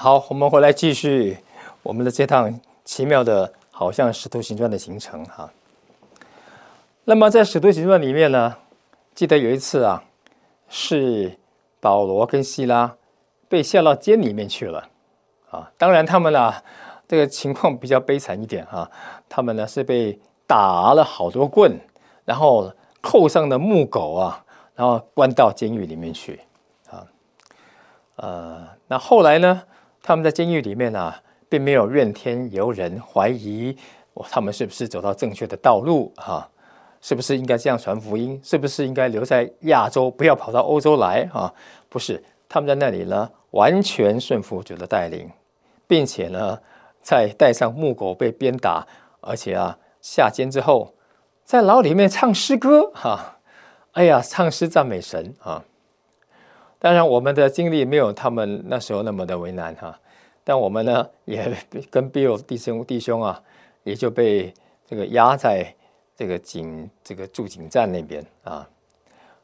[0.05, 1.35] 好，我们回来继续
[1.81, 5.51] 我们的这趟奇妙的，好像《使徒行传》的行程哈。
[7.05, 8.55] 那么在《使徒行传》里面呢，
[9.15, 10.03] 记得有一次啊，
[10.69, 11.39] 是
[11.79, 12.95] 保罗跟希拉
[13.49, 14.87] 被下到监里面去了
[15.49, 15.71] 啊。
[15.75, 16.53] 当然他们呢，
[17.07, 18.87] 这个情况比较悲惨一点哈。
[19.27, 21.79] 他们呢是被打了好多棍，
[22.25, 26.41] 然后扣上的木狗啊，然后关到监狱里面去
[26.91, 27.03] 啊。
[28.17, 29.63] 呃，那后来呢？
[30.07, 31.11] 他们在监狱里面呢，
[31.49, 33.75] 并没有怨天尤人，怀疑
[34.29, 36.47] 他们是不是走到正确的道路啊？
[37.01, 38.39] 是不是应该这样传福音？
[38.43, 41.51] 是不是应该留在亚洲，不要跑到欧洲来啊？
[41.89, 45.27] 不是，他们在那里呢，完全顺服主的带领，
[45.87, 46.59] 并且呢，
[47.01, 48.85] 在带上木狗被鞭打，
[49.21, 50.93] 而且啊，下监之后，
[51.43, 53.39] 在牢里面唱诗歌哈，
[53.93, 55.63] 哎呀，唱诗赞美神啊。
[56.77, 59.99] 当然，我们的经历没有他们那时候那么的为难哈，
[60.43, 61.51] 但我们呢 也
[61.89, 63.41] 跟 Bill 弟兄弟兄啊，
[63.83, 64.53] 也就被
[64.85, 65.73] 这个压在
[66.15, 68.69] 这个警这个驻警站那边啊，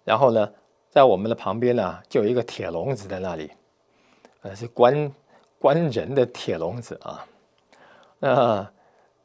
[0.03, 0.51] 然后呢，
[0.89, 3.49] 在我们的旁边呢，就有一个铁笼子在那里，
[4.41, 5.11] 呃，是关
[5.57, 7.25] 关人的铁笼子啊，
[8.19, 8.71] 那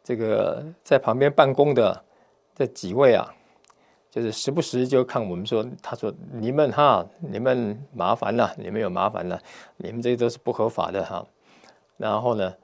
[0.02, 2.02] 这个在旁边办公的
[2.54, 3.34] 这几位啊。
[4.16, 9.38] 就是时不时就看我们说，他说你们哈，你们麻烦了，你们有麻烦了，
[9.76, 11.22] 你们这些都是不合法的哈。
[11.98, 12.54] 然后呢，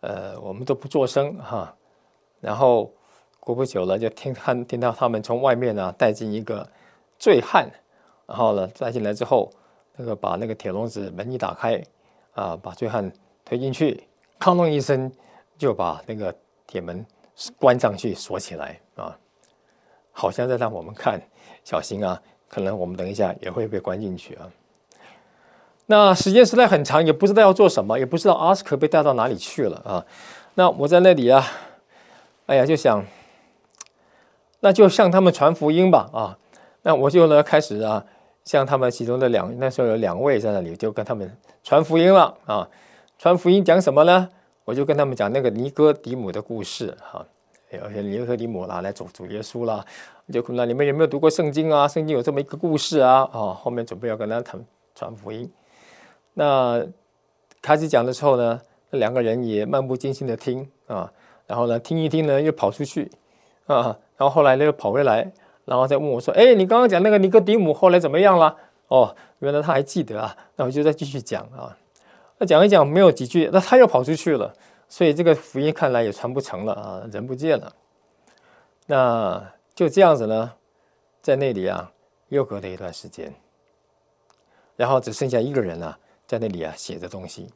[0.00, 1.76] 呃，我们都不作声哈。
[2.40, 2.90] 然后
[3.38, 6.66] 过不久了，就听看听到他们从外面呢带进一个
[7.18, 7.70] 醉汉，
[8.26, 9.52] 然后呢带进来之后，
[9.96, 11.78] 那个把那个铁笼子门一打开
[12.32, 13.12] 啊，把醉汉
[13.44, 14.02] 推进去，
[14.40, 15.12] 哐啷一声
[15.58, 16.34] 就把那个
[16.66, 17.04] 铁门
[17.58, 19.14] 关上去锁起来啊。
[20.12, 21.20] 好像在让我们看，
[21.64, 22.20] 小心啊！
[22.48, 24.46] 可能我们等一下也会被关进去啊。
[25.86, 30.06] 那时间实在很长，也不知道要做什么，也不知道阿斯克被带到哪里去了啊。
[30.54, 31.44] 那我在那里啊，
[32.46, 33.04] 哎呀，就想，
[34.60, 36.38] 那就向他们传福音吧啊。
[36.82, 38.04] 那我就呢开始啊，
[38.44, 42.68] 向他们其中的两那时候有两位在那里，就跟他们传福音了啊。
[43.18, 44.28] 传福音讲什么呢？
[44.64, 47.24] 我就跟他们讲那个尼哥底母的故事哈。
[47.78, 49.84] 而且尼和迪姆啦来主主耶稣啦，
[50.32, 51.86] 就那你们有没有读过圣经啊？
[51.86, 55.50] 圣经有这么一个故事啊，啊，后面准备要跟他谈传福音。
[56.34, 56.84] 那
[57.60, 61.12] 开始讲的时候呢，那两个人也漫不经心的听啊，
[61.46, 63.10] 然后呢听一听呢又跑出去
[63.66, 65.32] 啊，然后后来呢又跑回来，
[65.64, 68.56] 然后再问我说：“哎，你刚刚讲那个尼哥迪姆后来怎么样了？”
[68.88, 71.74] 哦，原来他还记得啊，那我就再继续讲啊。
[72.36, 74.52] 那讲一讲没有几句，那他又跑出去了。
[74.92, 77.74] 所以这个福音看来也传不成了啊，人不见了。
[78.84, 79.42] 那
[79.74, 80.52] 就这样子呢，
[81.22, 81.90] 在那里啊，
[82.28, 83.32] 又隔了一段时间，
[84.76, 87.48] 然后只剩下一个人啊，在那里啊写着东西。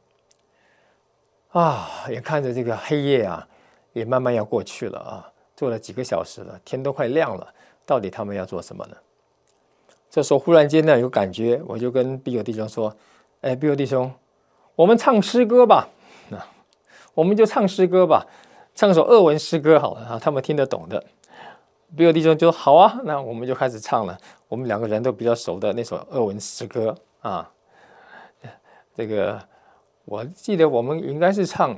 [1.49, 3.47] 啊，眼看着这个黑夜啊，
[3.93, 7.53] 也慢慢要过去了啊，做了几个小时了，天都快亮了，
[7.85, 8.97] 到底他们要做什么呢？
[10.09, 12.91] 这时候忽然间呢，有感觉，我就跟比友弟兄说
[13.41, 14.11] ：“哎，比友弟兄，
[14.73, 15.87] 我们唱诗歌吧。”
[17.17, 18.27] 我们就唱诗歌吧，
[18.75, 21.03] 唱首俄文诗歌好了啊，他们听得懂的。
[21.95, 24.15] 比尔弟兄就：“好啊，那我们就开始唱了。
[24.47, 27.49] 我们两个人都比较熟的那首俄文诗歌啊，
[28.95, 29.41] 这个
[30.05, 31.75] 我记得我们应该是唱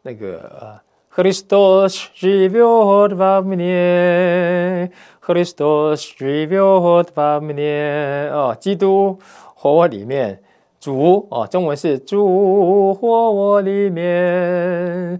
[0.00, 0.80] 那个
[1.14, 9.18] 《Christos revealed v a m i e Christos revealed v a m i 哦，基督
[9.54, 10.42] 活里面。
[10.84, 15.18] 主啊，中文是主活我里面，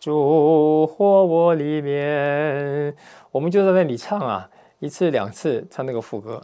[0.00, 2.96] 主活我里面，
[3.30, 4.48] 我们就在那里唱啊，
[4.78, 6.42] 一次两次唱那个副歌。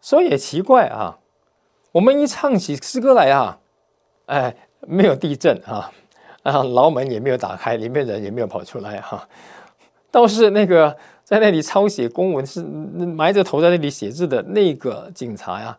[0.00, 1.18] 所以也奇怪啊，
[1.92, 3.58] 我们一唱起诗歌来啊，
[4.24, 5.92] 哎，没有地震啊，
[6.44, 9.28] 啊，牢门也没有打开，里面人也没有跑出来哈，
[10.10, 15.76] 倒是那个在那里抄写公文是埋着头在那里写字的那个警察呀，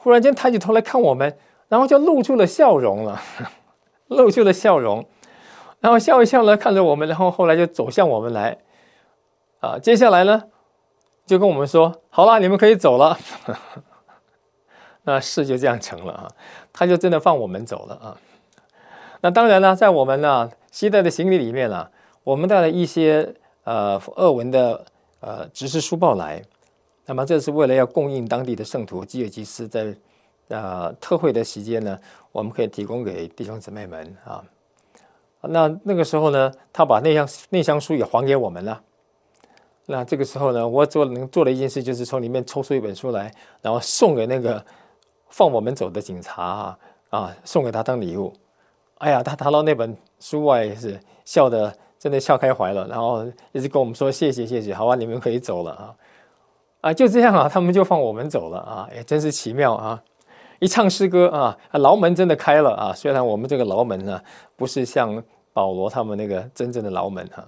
[0.00, 1.36] 忽然间抬起头来看我们，
[1.68, 3.20] 然后就露出了笑容了，
[4.08, 5.04] 露出了笑容，
[5.80, 8.58] 然后笑一笑呢，看着我们，然后后来就走向我们来，
[9.60, 10.44] 啊，接下来呢？
[11.26, 13.18] 就跟我们说好了，你们可以走了。
[15.02, 16.28] 那 事就这样成了啊，
[16.72, 18.16] 他就真的放我们走了啊。
[19.20, 21.90] 那当然了，在我们呢携带的行李里面呢，
[22.24, 23.34] 我们带了一些
[23.64, 24.86] 呃俄文的
[25.20, 26.42] 呃指示书报来。
[27.08, 29.96] 那么这是为了要供应当地的圣徒基尔吉斯在
[30.48, 31.98] 呃特会的时间呢，
[32.32, 34.44] 我们可以提供给弟兄姊妹们啊。
[35.40, 38.78] 那那个时候呢，他把那箱那箱书也还给我们了。
[39.86, 44.62] 那这个时候呢，我做能做的一件事就是从里面抽出一本书来，然后送给那个
[45.30, 48.30] 放我们走的警察啊，啊，送给他当礼物。
[48.98, 55.96] 哎呀，他拿到那本书外也是笑的，真的笑开怀了，然后一直跟我们说谢谢谢谢，好吧，你们可以走了啊，
[56.80, 60.02] 啊，就这样啊，他们就放我们走了啊，也真是奇妙啊！
[60.60, 64.20] 一唱诗歌啊，牢门真的开了啊，虽然我们这个牢门呢，
[64.56, 67.46] 不是像保罗他们那个真正的牢门哈。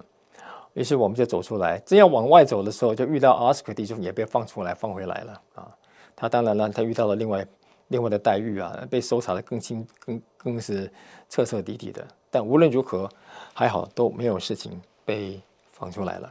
[0.73, 5.67] 于是我们就走出来，正要往外走的时候，就遇到阿斯克弟兄也被放出来，放回来了啊。
[6.15, 7.45] 他当然了，他遇到了另外
[7.87, 10.91] 另外的待遇啊，被搜查的更清更更是
[11.29, 12.05] 彻彻底底的。
[12.29, 13.09] 但无论如何，
[13.53, 15.41] 还好都没有事情被
[15.73, 16.29] 放出来了。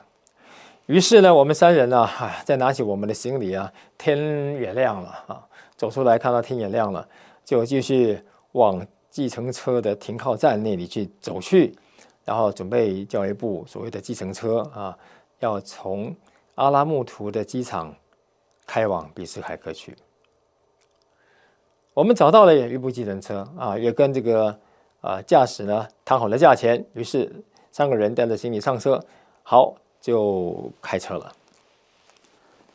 [0.90, 4.18] 于是呢，我们三人呢，唉，再拿起我们的行李啊，天
[4.60, 7.08] 也亮了啊，走出来看到天也亮了，
[7.44, 8.20] 就继续
[8.52, 11.72] 往计程车的停靠站那里去走去。
[12.24, 14.98] 然后准备叫一部所谓的计程车啊，
[15.38, 16.12] 要从
[16.56, 17.94] 阿拉木图的机场
[18.66, 19.94] 开往比斯凯克去。
[21.94, 24.58] 我们找到了一部计程车啊，也跟这个
[25.02, 27.32] 啊驾驶呢谈好了价钱，于是
[27.70, 29.00] 三个人带着行李上车，
[29.44, 31.32] 好就开车了，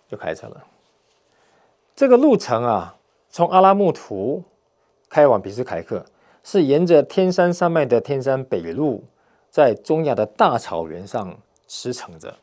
[0.09, 0.63] 就开车了。
[1.95, 2.95] 这个路程啊，
[3.29, 4.43] 从阿拉木图
[5.09, 6.05] 开往比斯凯克，
[6.43, 9.03] 是沿着天山山脉的天山北路。
[9.49, 11.33] 在中亚的大草原上
[11.65, 12.37] 驰骋着，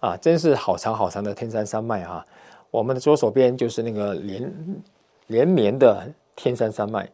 [0.00, 2.26] 啊，真是好长好长的天山山脉啊！
[2.72, 4.82] 我们的左手边就是那个连
[5.28, 7.08] 连绵的天山山脉，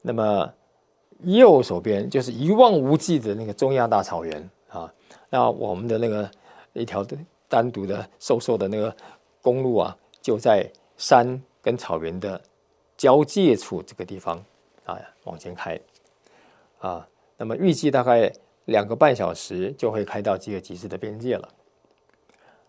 [0.00, 0.50] 那么
[1.24, 4.90] 右手边就是一望无际的那个中亚大草原啊。
[5.32, 6.30] 那我们的那个
[6.74, 7.02] 一条
[7.48, 8.94] 单独的瘦瘦的那个
[9.40, 12.38] 公路啊，就在山跟草原的
[12.98, 14.36] 交界处这个地方
[14.84, 15.80] 啊，往前开
[16.80, 17.08] 啊。
[17.38, 18.30] 那么预计大概
[18.66, 21.48] 两个半小时就会开到吉尔吉斯的边界了。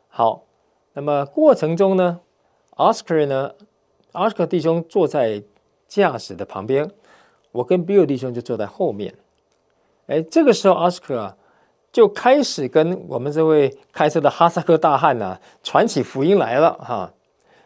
[0.08, 0.46] 好，
[0.94, 2.22] 那么过程中呢，
[2.76, 3.54] 奥斯卡呢，
[4.14, 5.44] 奥斯卡弟兄坐在
[5.90, 6.90] 驾驶的旁边，
[7.52, 9.14] 我跟比尔弟兄就坐在后面。
[10.08, 11.36] 哎，这个时候奥斯卡
[11.94, 17.14] 就开始跟我们这位开车的哈萨克大汉呢传起福音来了哈，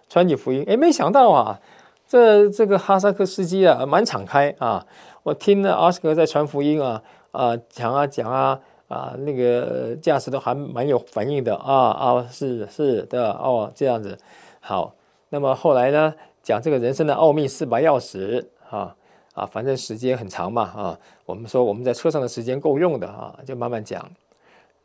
[0.10, 0.66] 传起福音。
[0.68, 1.60] 哎，没想到啊，
[2.06, 4.86] 这这个哈萨克司机啊，蛮敞开啊。
[5.24, 8.60] 我听了阿斯克在传福音啊啊讲啊讲啊
[8.90, 14.18] 啊那个驾驶都还蛮有反应的啊啊是是的哦这样子
[14.60, 14.94] 好，
[15.30, 16.14] 那么后来呢
[16.44, 18.94] 讲这个人生的奥秘四把钥匙啊
[19.38, 24.04] 啊反正时间很长嘛啊我们说我们在车上的时间够用的啊就慢慢讲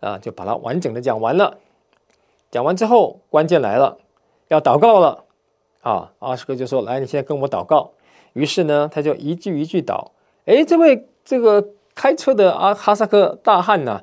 [0.01, 1.57] 啊就把它完整的讲完了，
[2.51, 3.97] 讲完之后关键来了
[4.49, 5.25] 要祷告了
[5.81, 7.93] 啊阿斯克就说来你现在跟我祷告，
[8.35, 10.09] 于是呢他就一句一句祷。
[10.45, 14.03] 哎，这位这个开车的阿哈萨克大汉呢，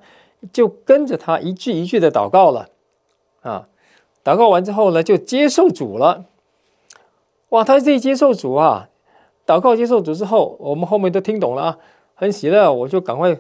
[0.52, 2.70] 就跟着他一句一句的祷告了，
[3.42, 3.68] 啊，
[4.24, 6.26] 祷告完之后呢，就接受主了。
[7.50, 8.88] 哇，他这一接受主啊，
[9.50, 11.78] 祷告接受主之后，我们后面都听懂了啊，
[12.14, 13.36] 很喜乐，我就赶快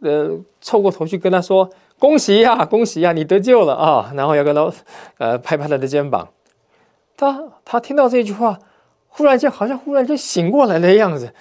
[0.00, 0.30] 呃
[0.62, 1.68] 凑过头去跟他说
[2.00, 4.72] ：“恭喜呀，恭喜呀，你得救了啊！”然后要跟他
[5.18, 6.28] 呃拍拍他的肩膀。
[7.14, 8.58] 他他听到这句话，
[9.08, 11.34] 忽然间好像忽然间醒过来的样子。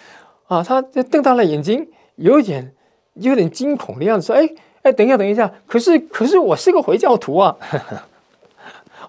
[0.48, 2.74] 啊，他就瞪大了眼睛，有点
[3.14, 4.50] 有点惊恐的样子，说：“哎
[4.82, 7.56] 哎，等一下，等一下，可是可是我是个回教徒啊！”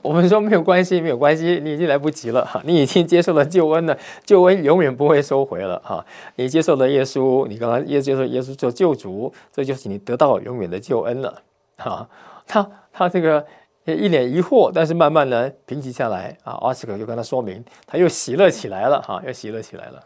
[0.02, 6.04] 我们说没有关系，没有关系，你已经来不及了哈，你已经接受了救恩了，救恩永远不会收回了哈。
[6.36, 11.42] 你接受了耶稣，你刚刚也接受耶稣做救主，这就是你得到永远的救恩了
[11.76, 12.08] 哈。
[12.46, 13.44] 他他这个
[13.84, 16.52] 一脸疑惑，但是慢慢的平息下来啊。
[16.54, 20.04] 奥斯克就跟他说明，他又喜乐起来了哈，又喜乐起来了。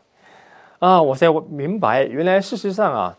[0.80, 3.16] 啊，我才明白，原来事实上啊，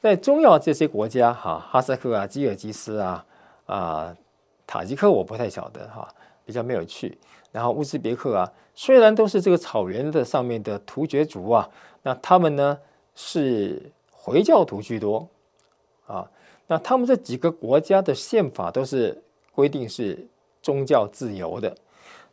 [0.00, 3.24] 在中亚这些国家，哈，哈萨克啊、吉尔吉斯啊、
[3.66, 4.14] 啊、
[4.72, 6.08] 塔吉克，我不太晓得哈。
[6.46, 7.18] 比较没有趣。
[7.52, 11.68] 然后乌兹别克啊，虽然都是这个草原的上面的突厥族啊，
[12.02, 12.78] 那他们呢
[13.14, 15.28] 是回教徒居多
[16.06, 16.26] 啊。
[16.66, 19.22] 那他们这几个国家的宪法都是
[19.54, 20.26] 规定是
[20.62, 21.76] 宗教自由的。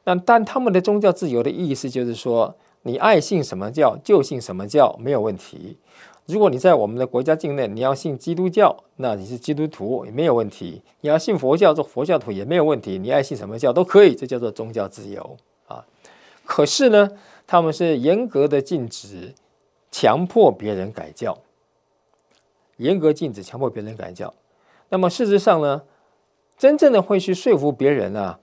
[0.05, 5.77] 那但他们的宗教自由的意思就是说，你爱信什么教就信什么教没有问题。
[6.29, 12.99] 如果你在我们的国家境内，你要信基督教，那你是基督徒也没有问题；你要信佛教做佛教徒也没有问题。
[12.99, 15.83] 你爱信什么教都可以，这叫做宗教自由啊。
[16.45, 17.09] 可是呢，
[17.47, 19.33] 他们是严格的禁止
[19.89, 21.35] 强迫别人改教，
[22.77, 24.31] 严格禁止强迫别人改教。
[24.89, 25.81] 那么事实上呢，
[26.59, 28.39] 真正的会去说服别人啊，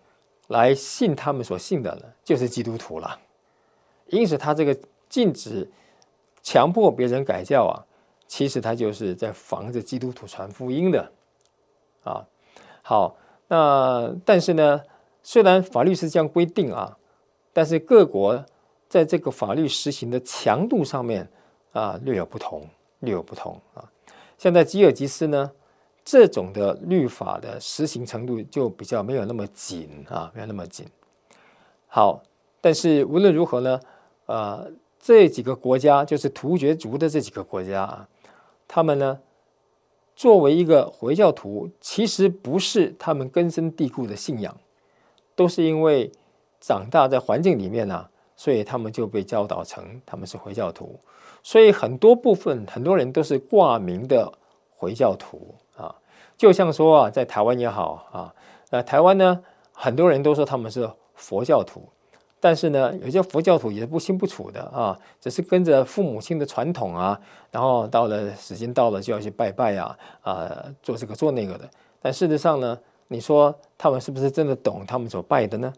[0.49, 3.17] 来信他们所信的呢，就是基督徒了。
[4.09, 4.77] 因此，他这个
[5.09, 5.71] 禁止。
[6.47, 7.75] 强迫别人改教啊，
[8.29, 11.13] 其实他就是在防着基督徒传福音的，
[12.05, 12.25] 啊，
[12.83, 13.17] 好，
[13.49, 14.81] 那但是呢，
[15.25, 16.97] 虽然法律是这样规定啊，
[17.53, 18.45] 但是各国
[18.89, 21.29] 在这个法律实行的强度上面
[21.73, 22.65] 啊略有不同，
[23.01, 23.83] 略有不同啊。
[24.39, 25.51] 像在吉尔吉斯呢，
[26.05, 30.87] 这种的律法的实行程度就比较没有那么紧啊，没有那么紧。
[31.89, 32.23] 好，
[32.61, 33.81] 但是无论如何呢，
[34.27, 34.71] 呃。
[35.07, 38.09] 这几个国家就是突厥族的这几个国家啊，
[38.67, 39.21] 他们呢，
[40.17, 44.57] 作为一个回教徒，其实不是他们根深蒂固的信仰，
[45.37, 46.11] 都是因为
[46.61, 50.99] 长大在环境里面呢，所以他们就被教导成他们是回教徒，
[51.41, 54.33] 所以很多部分很多人都是挂名的
[54.75, 55.95] 回教徒啊，
[56.37, 58.35] 就像说啊，在台湾也好啊，
[58.71, 59.41] 那，台湾呢，
[59.71, 61.89] 很多人都说他们是佛教徒。
[62.39, 67.19] 但是呢，有些佛教徒也是不清不楚的啊，只是跟着父母亲的传统啊，
[67.51, 71.69] 然后到了时间到了就要去拜拜啊，啊，做这个做那个的。
[72.01, 72.79] 但事实上呢，
[73.09, 75.73] 你说他们是不是真的懂他们所拜的呢？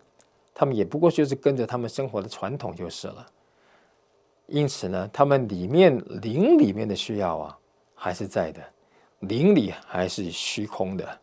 [0.53, 3.25] 他们也不过就是跟着他们生活的传统就是了。
[4.47, 7.59] 因此呢，他们里面灵里面的需要啊，
[7.95, 8.61] 还是在的，
[9.21, 11.19] 灵里还是虚空的。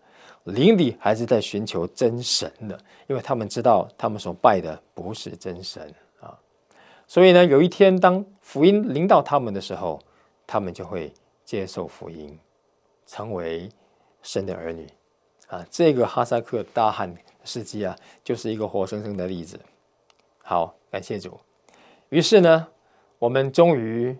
[0.45, 6.37] 灵里还是在寻求真神的，因为他们知道他们所拜的不是真神啊，
[7.07, 9.99] 所以呢，有一天当福音临到他们的时候，
[10.45, 11.11] 他们就会
[11.43, 12.37] 接受福音，
[13.07, 13.67] 成为
[14.21, 14.87] 神的儿女
[15.47, 15.65] 啊。
[15.71, 17.11] 这个哈萨克大汉
[17.43, 19.59] 事迹啊，就是一个活生生的例子。
[20.43, 21.39] 好，感谢主。
[22.09, 22.67] 于是呢，
[23.17, 24.15] 我们终于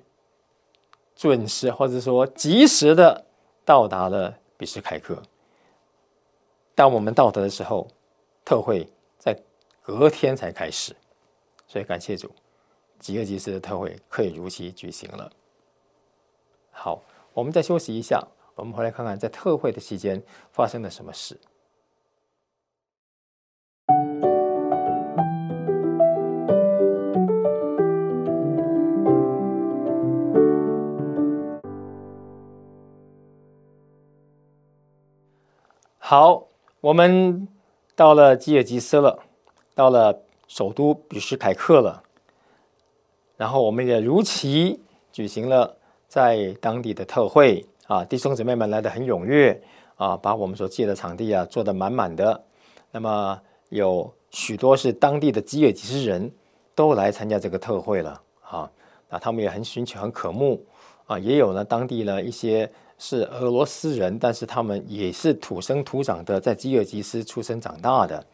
[1.16, 3.24] 准时或者说及时的
[3.64, 5.22] 到达了比什凯克。
[6.76, 7.88] 当我们到达的时候，
[8.44, 8.86] 特会
[9.18, 9.34] 在
[9.82, 10.94] 隔天才开始，
[11.66, 12.30] 所以感谢主，
[13.00, 15.32] 吉尔吉斯的特会可以如期举行了。
[16.72, 17.02] 好，
[17.34, 20.22] 我们再休息一下，我们回来看看在特会的期间
[20.52, 21.40] 发生了什么事。
[35.98, 36.50] 好。
[36.86, 37.48] 我们
[37.96, 39.18] 到了吉尔吉斯了，
[39.74, 42.04] 到了首都比什凯克了，
[43.38, 44.80] 然后我们也如期
[45.12, 45.76] 举行了
[46.08, 49.60] 在当地的特会啊，弟兄姊妹们来的很踊跃
[49.96, 52.40] 啊，把我们所借的场地啊坐得满满的。
[52.92, 56.32] 那么有许多是当地的吉尔吉斯人
[56.76, 58.70] 都来参加这个特会了啊，
[59.10, 60.64] 那他们也很寻求、很渴慕
[61.08, 62.72] 啊，也有呢当地呢一些。
[62.98, 68.26] 是俄罗斯人，但是他们也是土生土长的，在吉尔吉斯出生长大的。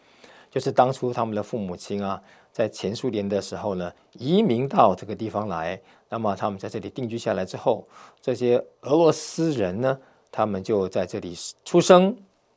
[0.49, 5.80] 就是当初他们的父母亲啊，在前苏联的时候呢，移民到这个地方来。
[6.09, 7.88] 那么他们在这里定居下来之后，
[8.22, 9.97] 这些俄罗斯人呢，
[10.30, 11.34] 他们就在这里
[11.64, 12.14] 出生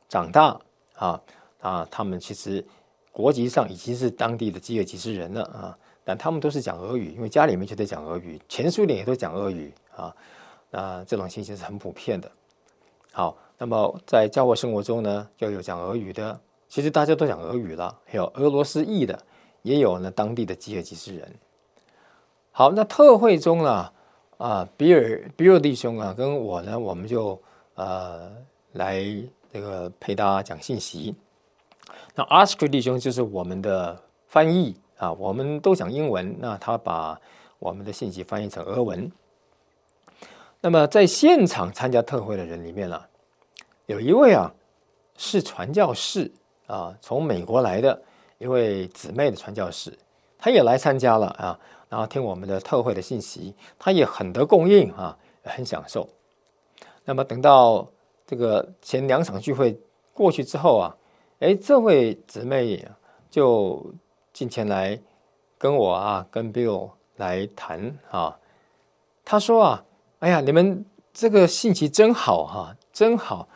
[0.09, 0.61] 长大
[0.97, 1.21] 啊
[1.61, 2.65] 啊，他们其实
[3.13, 10.13] 国籍上已经是当地的吉尔吉斯人了啊，但他们都是讲俄语，因为家里面就得讲俄语，前苏联也都讲俄语啊。
[10.75, 12.31] 啊这种信息是很普遍的。
[13.13, 19.19] 好，那么在教会生活中呢，要有讲俄语的，其实大家都讲俄语了，还有俄罗斯裔的，
[19.63, 21.33] 也有呢当地的吉尔吉斯人。
[22.51, 23.93] 好，那特会中呢，
[24.39, 27.41] 啊，比尔比尔弟兄啊，跟我呢，我们就
[27.75, 28.33] 呃
[28.73, 29.05] 来
[29.53, 31.15] 这个陪大家讲信息。
[32.17, 33.97] 那阿斯克弟兄就是我们的
[34.27, 37.21] 翻译啊，我们都讲英文，那他把
[37.61, 39.11] 我们的信息翻译成俄文。
[40.65, 42.99] 那么在现场参加特会的人里面呢，
[43.85, 44.51] 有一位啊
[45.15, 46.33] 是传教士
[46.67, 48.03] 啊，从美国来的
[48.39, 49.93] 一位姊妹的传教士，
[50.39, 51.61] 他也来参加了啊，
[51.91, 56.09] 然后听我们的特会的信息，他也很得供应啊，很享受。
[57.05, 57.87] 那么等到
[58.27, 59.79] 这个前两场聚会
[60.15, 60.97] 过去之后啊，
[61.41, 62.83] 哎，这位姊妹
[63.29, 63.85] 就
[64.33, 64.99] 进前来
[65.59, 68.39] 跟我啊，跟 Bill 来谈啊。
[69.27, 69.85] 他说啊，
[70.25, 73.47] 哎呀，你们这个信息真好哈，真好。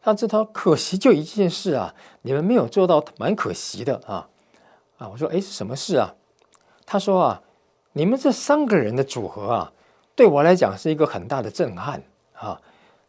[0.00, 4.26] 他知道可惜就一件事啊，你们没有做到，蛮可惜的啊。
[4.96, 6.14] 啊，我说，哎，什么事啊？
[6.86, 7.42] 他说啊，
[7.92, 9.72] 你们这三个人的组合啊，
[10.16, 12.02] 对我来讲是一个很大的震撼
[12.32, 12.58] 啊。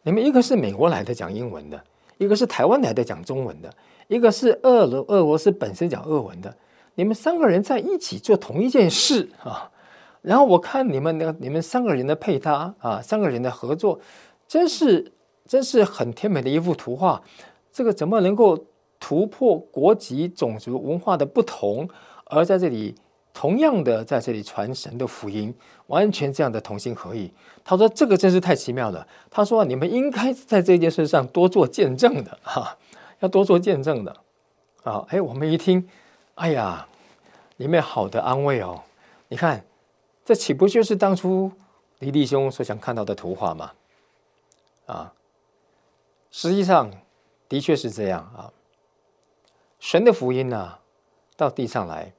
[0.02, 1.82] 你们一个是美国来的讲英文的，
[2.18, 3.72] 一个是台湾来的讲中文的，
[4.08, 6.54] 一个是俄罗俄罗斯本身讲俄文的。
[6.96, 9.70] 你们三个人在一起做同一件事啊，
[10.26, 14.00] 然后我看你们那个你们三个人的配搭啊，三个人的合作，
[14.48, 15.12] 真是
[15.46, 17.22] 真是很甜美的一幅图画。
[17.72, 18.66] 这个怎么能够？
[18.98, 21.86] 突破国籍、种族、文化的不同，
[22.24, 22.94] 而在这里
[23.34, 25.54] 同样的在这里传神的福音，
[25.88, 27.30] 完全这样的同心合意。
[27.62, 32.74] 他说：“这个真是太奇妙了。”他说：“你们应该在这件事上多做见证的，哈，
[33.20, 34.16] 要多做见证的。”
[34.82, 35.86] 啊，哎，我们一听，
[36.36, 36.88] 哎呀，
[37.58, 38.80] 里面好的安慰哦。
[39.28, 39.62] 你看，
[40.26, 41.52] 这岂不就是当初
[42.00, 43.70] 李弟兄所想看到的图画吗？
[44.86, 45.14] 啊，
[46.32, 46.90] 实际上
[47.48, 48.52] 的确是这样啊。
[49.78, 50.78] 神的福音呢，
[51.36, 52.12] 到地上来，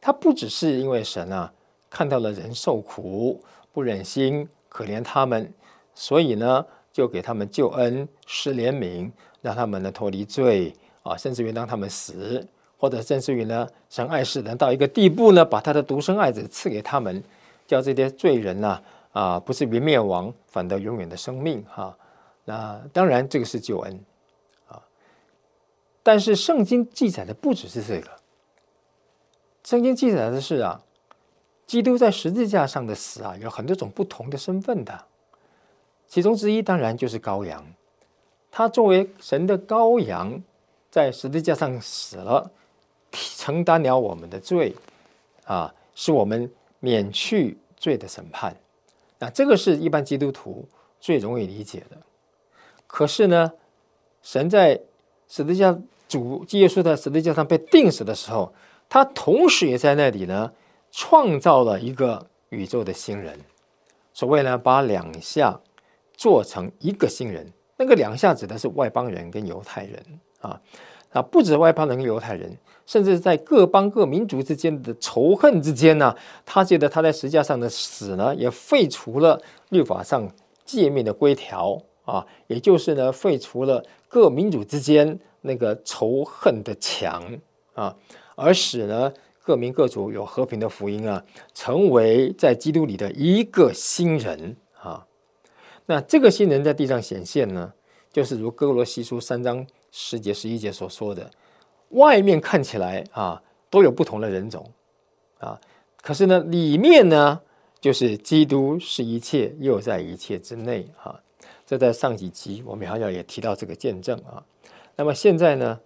[0.00, 1.52] 他不只是因为神啊
[1.90, 5.52] 看到了人受苦，不忍心可怜他们，
[5.96, 10.72] 所以呢就给他们救恩施怜悯，让他们呢脱离罪
[11.02, 12.46] 啊，甚至于让他们死，
[12.82, 17.22] 或者甚至于呢神爱世人到一个地步呢，把他的独生爱子赐给他们，
[17.64, 21.96] 叫这些罪人呢啊不是于灭亡，反得永远的生命哈。
[22.44, 24.00] 那当然这个是救恩
[24.66, 24.82] 啊。
[26.02, 28.10] 但是圣经记载的不只是这个，
[29.62, 30.82] 圣经记载的是啊，
[31.64, 35.04] 基督在十字架上的死啊，有很多种不同的身份的，
[36.08, 37.64] 其中之一当然就是羔羊，
[38.50, 40.42] 他作为神的羔羊，
[40.90, 42.50] 在十字架上死了，
[43.12, 44.74] 承担了我们的罪，
[45.44, 46.50] 啊，使我们
[46.80, 48.56] 免去罪的审判。
[49.18, 50.66] 那这个是一般基督徒
[50.98, 51.96] 最容易理解的。
[52.86, 53.52] 可是呢，
[54.22, 54.80] 神在
[55.28, 55.78] 十字架。
[56.08, 58.52] 主耶稣在十字架上被钉死的时候，
[58.86, 60.52] 他同时也在那里呢，
[60.90, 63.40] 创造了一个宇宙的新人。
[64.12, 65.58] 所谓呢，把两下
[66.14, 67.50] 做成一个新人。
[67.78, 70.04] 那个两下指的是外邦人跟犹太人
[70.42, 70.60] 啊，
[71.12, 72.56] 啊，不止外邦人犹太人，
[72.86, 79.40] 甚至在各邦各民族之间的仇恨之间呢，他觉得他在十字架上的死呢，也废除了
[79.70, 80.28] 律法上
[80.64, 85.18] 诫命的规条啊，也就是呢，废除了各民族之间。
[85.44, 87.20] 那个仇恨的墙
[87.74, 87.92] 啊，
[88.36, 91.20] 而使呢各民各族有和平的福音啊，
[91.52, 95.04] 成为在基督里的一个新人啊。
[95.86, 97.72] 那这个新人在地上显现呢，
[98.12, 101.30] 就是如哥罗西书三章十节十一节所说的，
[101.88, 104.70] 外面看起来啊都有不同的人种
[105.38, 105.58] 啊，
[106.02, 107.40] 可是呢里面呢
[107.80, 111.18] 就是基督是一切，又在一切之内啊。
[111.64, 114.44] 这在上几集我们好像也提到这个见证啊。
[114.94, 115.80] 那么现在呢，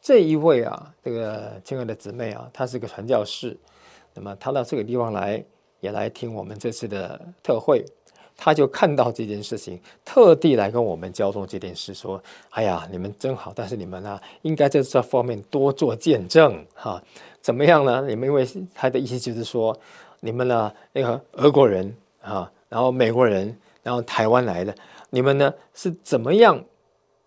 [0.00, 3.58] 这一位啊，这个亲爱的姊妹啊，她是个传教士，
[4.14, 5.44] 那么她到这个地方来，
[5.80, 7.84] 也来听我们这次的特会，
[8.44, 12.20] 他就看到这件事情，特地来跟我们交通这件事，说
[12.50, 17.00] ：“哎呀，你们真好，但是你们呢，应该在这方面多做见证，哈，
[17.40, 18.04] 怎么样呢？
[18.08, 19.78] 你们因为他的意思就是说，
[20.18, 24.74] 你们呢，那个俄国人啊，然后美国人，然后台湾来的，
[25.10, 26.60] 你们呢是怎么样？”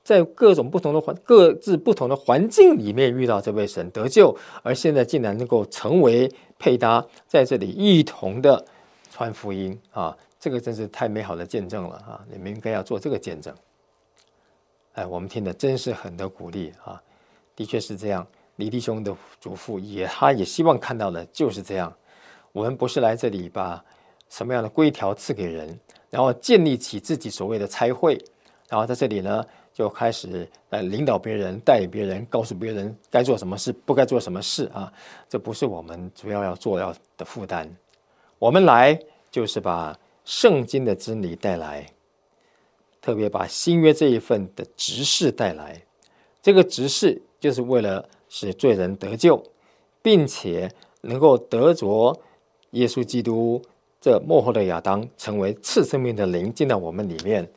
[0.03, 8.65] 在各种不同的环、各自不同的环境里面遇到这位神得救，而现在竟然能够成为配搭，在这里一同的
[9.09, 10.15] 传福音啊！
[10.45, 12.23] 这个真是太美好的见证了啊！
[12.31, 13.51] 你们应该要做这个见证。
[14.93, 17.01] 哎，我们听的真是很得鼓励啊！
[17.55, 18.27] 的确是这样，
[18.57, 21.91] 李弟兄的祖父也，他也希望看到的就是这样。
[22.51, 23.83] 我们不是来这里把
[24.29, 25.79] 什么样的规条赐给人，
[26.11, 28.15] 然后建立起自己所谓的差会，
[28.69, 29.43] 然后在这里呢。
[29.73, 34.93] 就开始来领导别人、带领别人、告诉别人该做什么事、不该做什么事啊！
[35.27, 37.69] 这不是我们主要要做要的负担。
[38.39, 38.97] 我们来
[39.29, 39.93] 就是把
[40.25, 41.93] 圣经的真理带来，
[42.99, 45.83] 特别把新约这一份的执事带来。
[46.41, 49.41] 这个执事就是为了使罪人得救，
[50.01, 50.71] 并且
[51.01, 52.19] 能够得着
[52.71, 53.61] 耶稣基督
[54.01, 57.47] 这幕后的亚当，成为次生命的灵进到我们里面。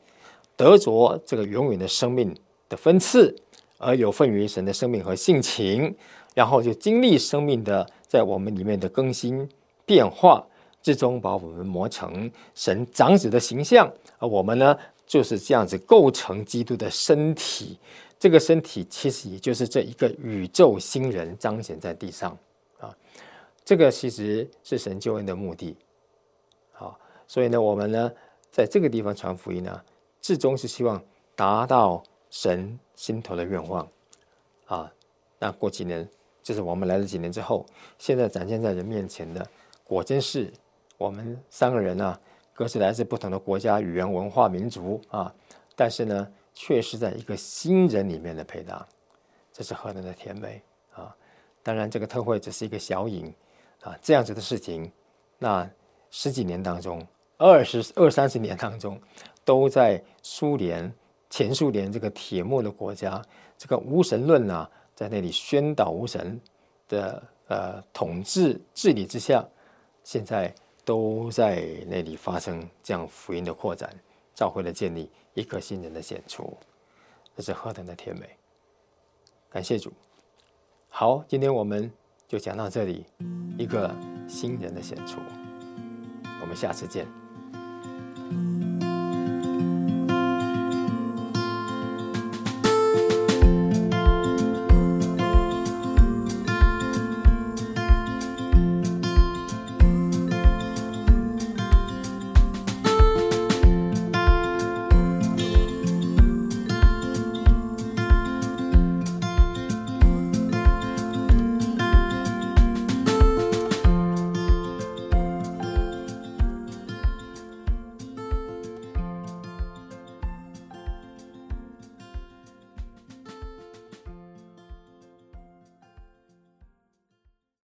[0.57, 2.37] 得着这个永远的生命
[2.69, 3.35] 的分赐，
[3.79, 5.95] 而有份于神的生命和性情，
[6.35, 9.49] 然后就经历生命的在我们里面的更新
[9.87, 10.47] 变化，
[10.81, 13.93] 最终把我们磨成神长子的形象。
[14.19, 14.77] 而我们呢，
[15.07, 17.79] 就是这样子构成基督的身体
[18.19, 22.37] 这个身体其实也就是这一个宇宙新人彰显在地上
[22.81, 22.95] 啊。
[23.65, 25.77] 这个其实是神救恩的目的。
[26.73, 28.11] 好，所以呢，我们呢
[28.51, 29.81] 在这个地方传福音呢，
[30.21, 31.01] 至终是希望
[31.37, 33.87] 达到神心头的愿望
[34.67, 34.93] 啊。
[35.39, 36.09] 那过几年，
[36.43, 37.65] 就是我们来了几年之后，
[37.99, 39.47] 现在展现在人面前的，
[39.85, 40.53] 果真是
[40.99, 42.21] 我们三个人呢，
[42.53, 45.35] 各自来自不同的国家、语言、文化、民族啊，
[45.75, 46.29] 但是呢。
[46.61, 48.85] 却是在一个新人里面的配搭，
[49.53, 50.61] 这是何等的甜美
[50.93, 51.15] 啊！
[51.63, 53.33] 当然，这个特会只是一个小影
[53.83, 54.91] 啊，这样子的事情，
[55.39, 55.71] 那
[56.11, 59.01] 十几年当中，二十二三十年当中，
[59.45, 60.93] 都在苏联
[61.31, 63.23] 前苏联这个铁幕的国家，
[63.57, 66.41] 这个无神论啊，在那里宣导无神
[66.89, 69.47] 的呃统治治理之下，
[70.03, 70.53] 现在
[70.89, 73.95] 都在那里发生这样福音的扩展。
[74.35, 76.57] 教会的建立，一颗新人的显出，
[77.37, 78.27] 这是何等的甜美！
[79.51, 79.93] 感谢主。
[80.89, 81.93] 好，今天我们
[82.27, 83.05] 就讲到这里，
[83.59, 83.95] 一个
[84.27, 85.19] 新人的显出，
[86.41, 87.07] 我们下次见。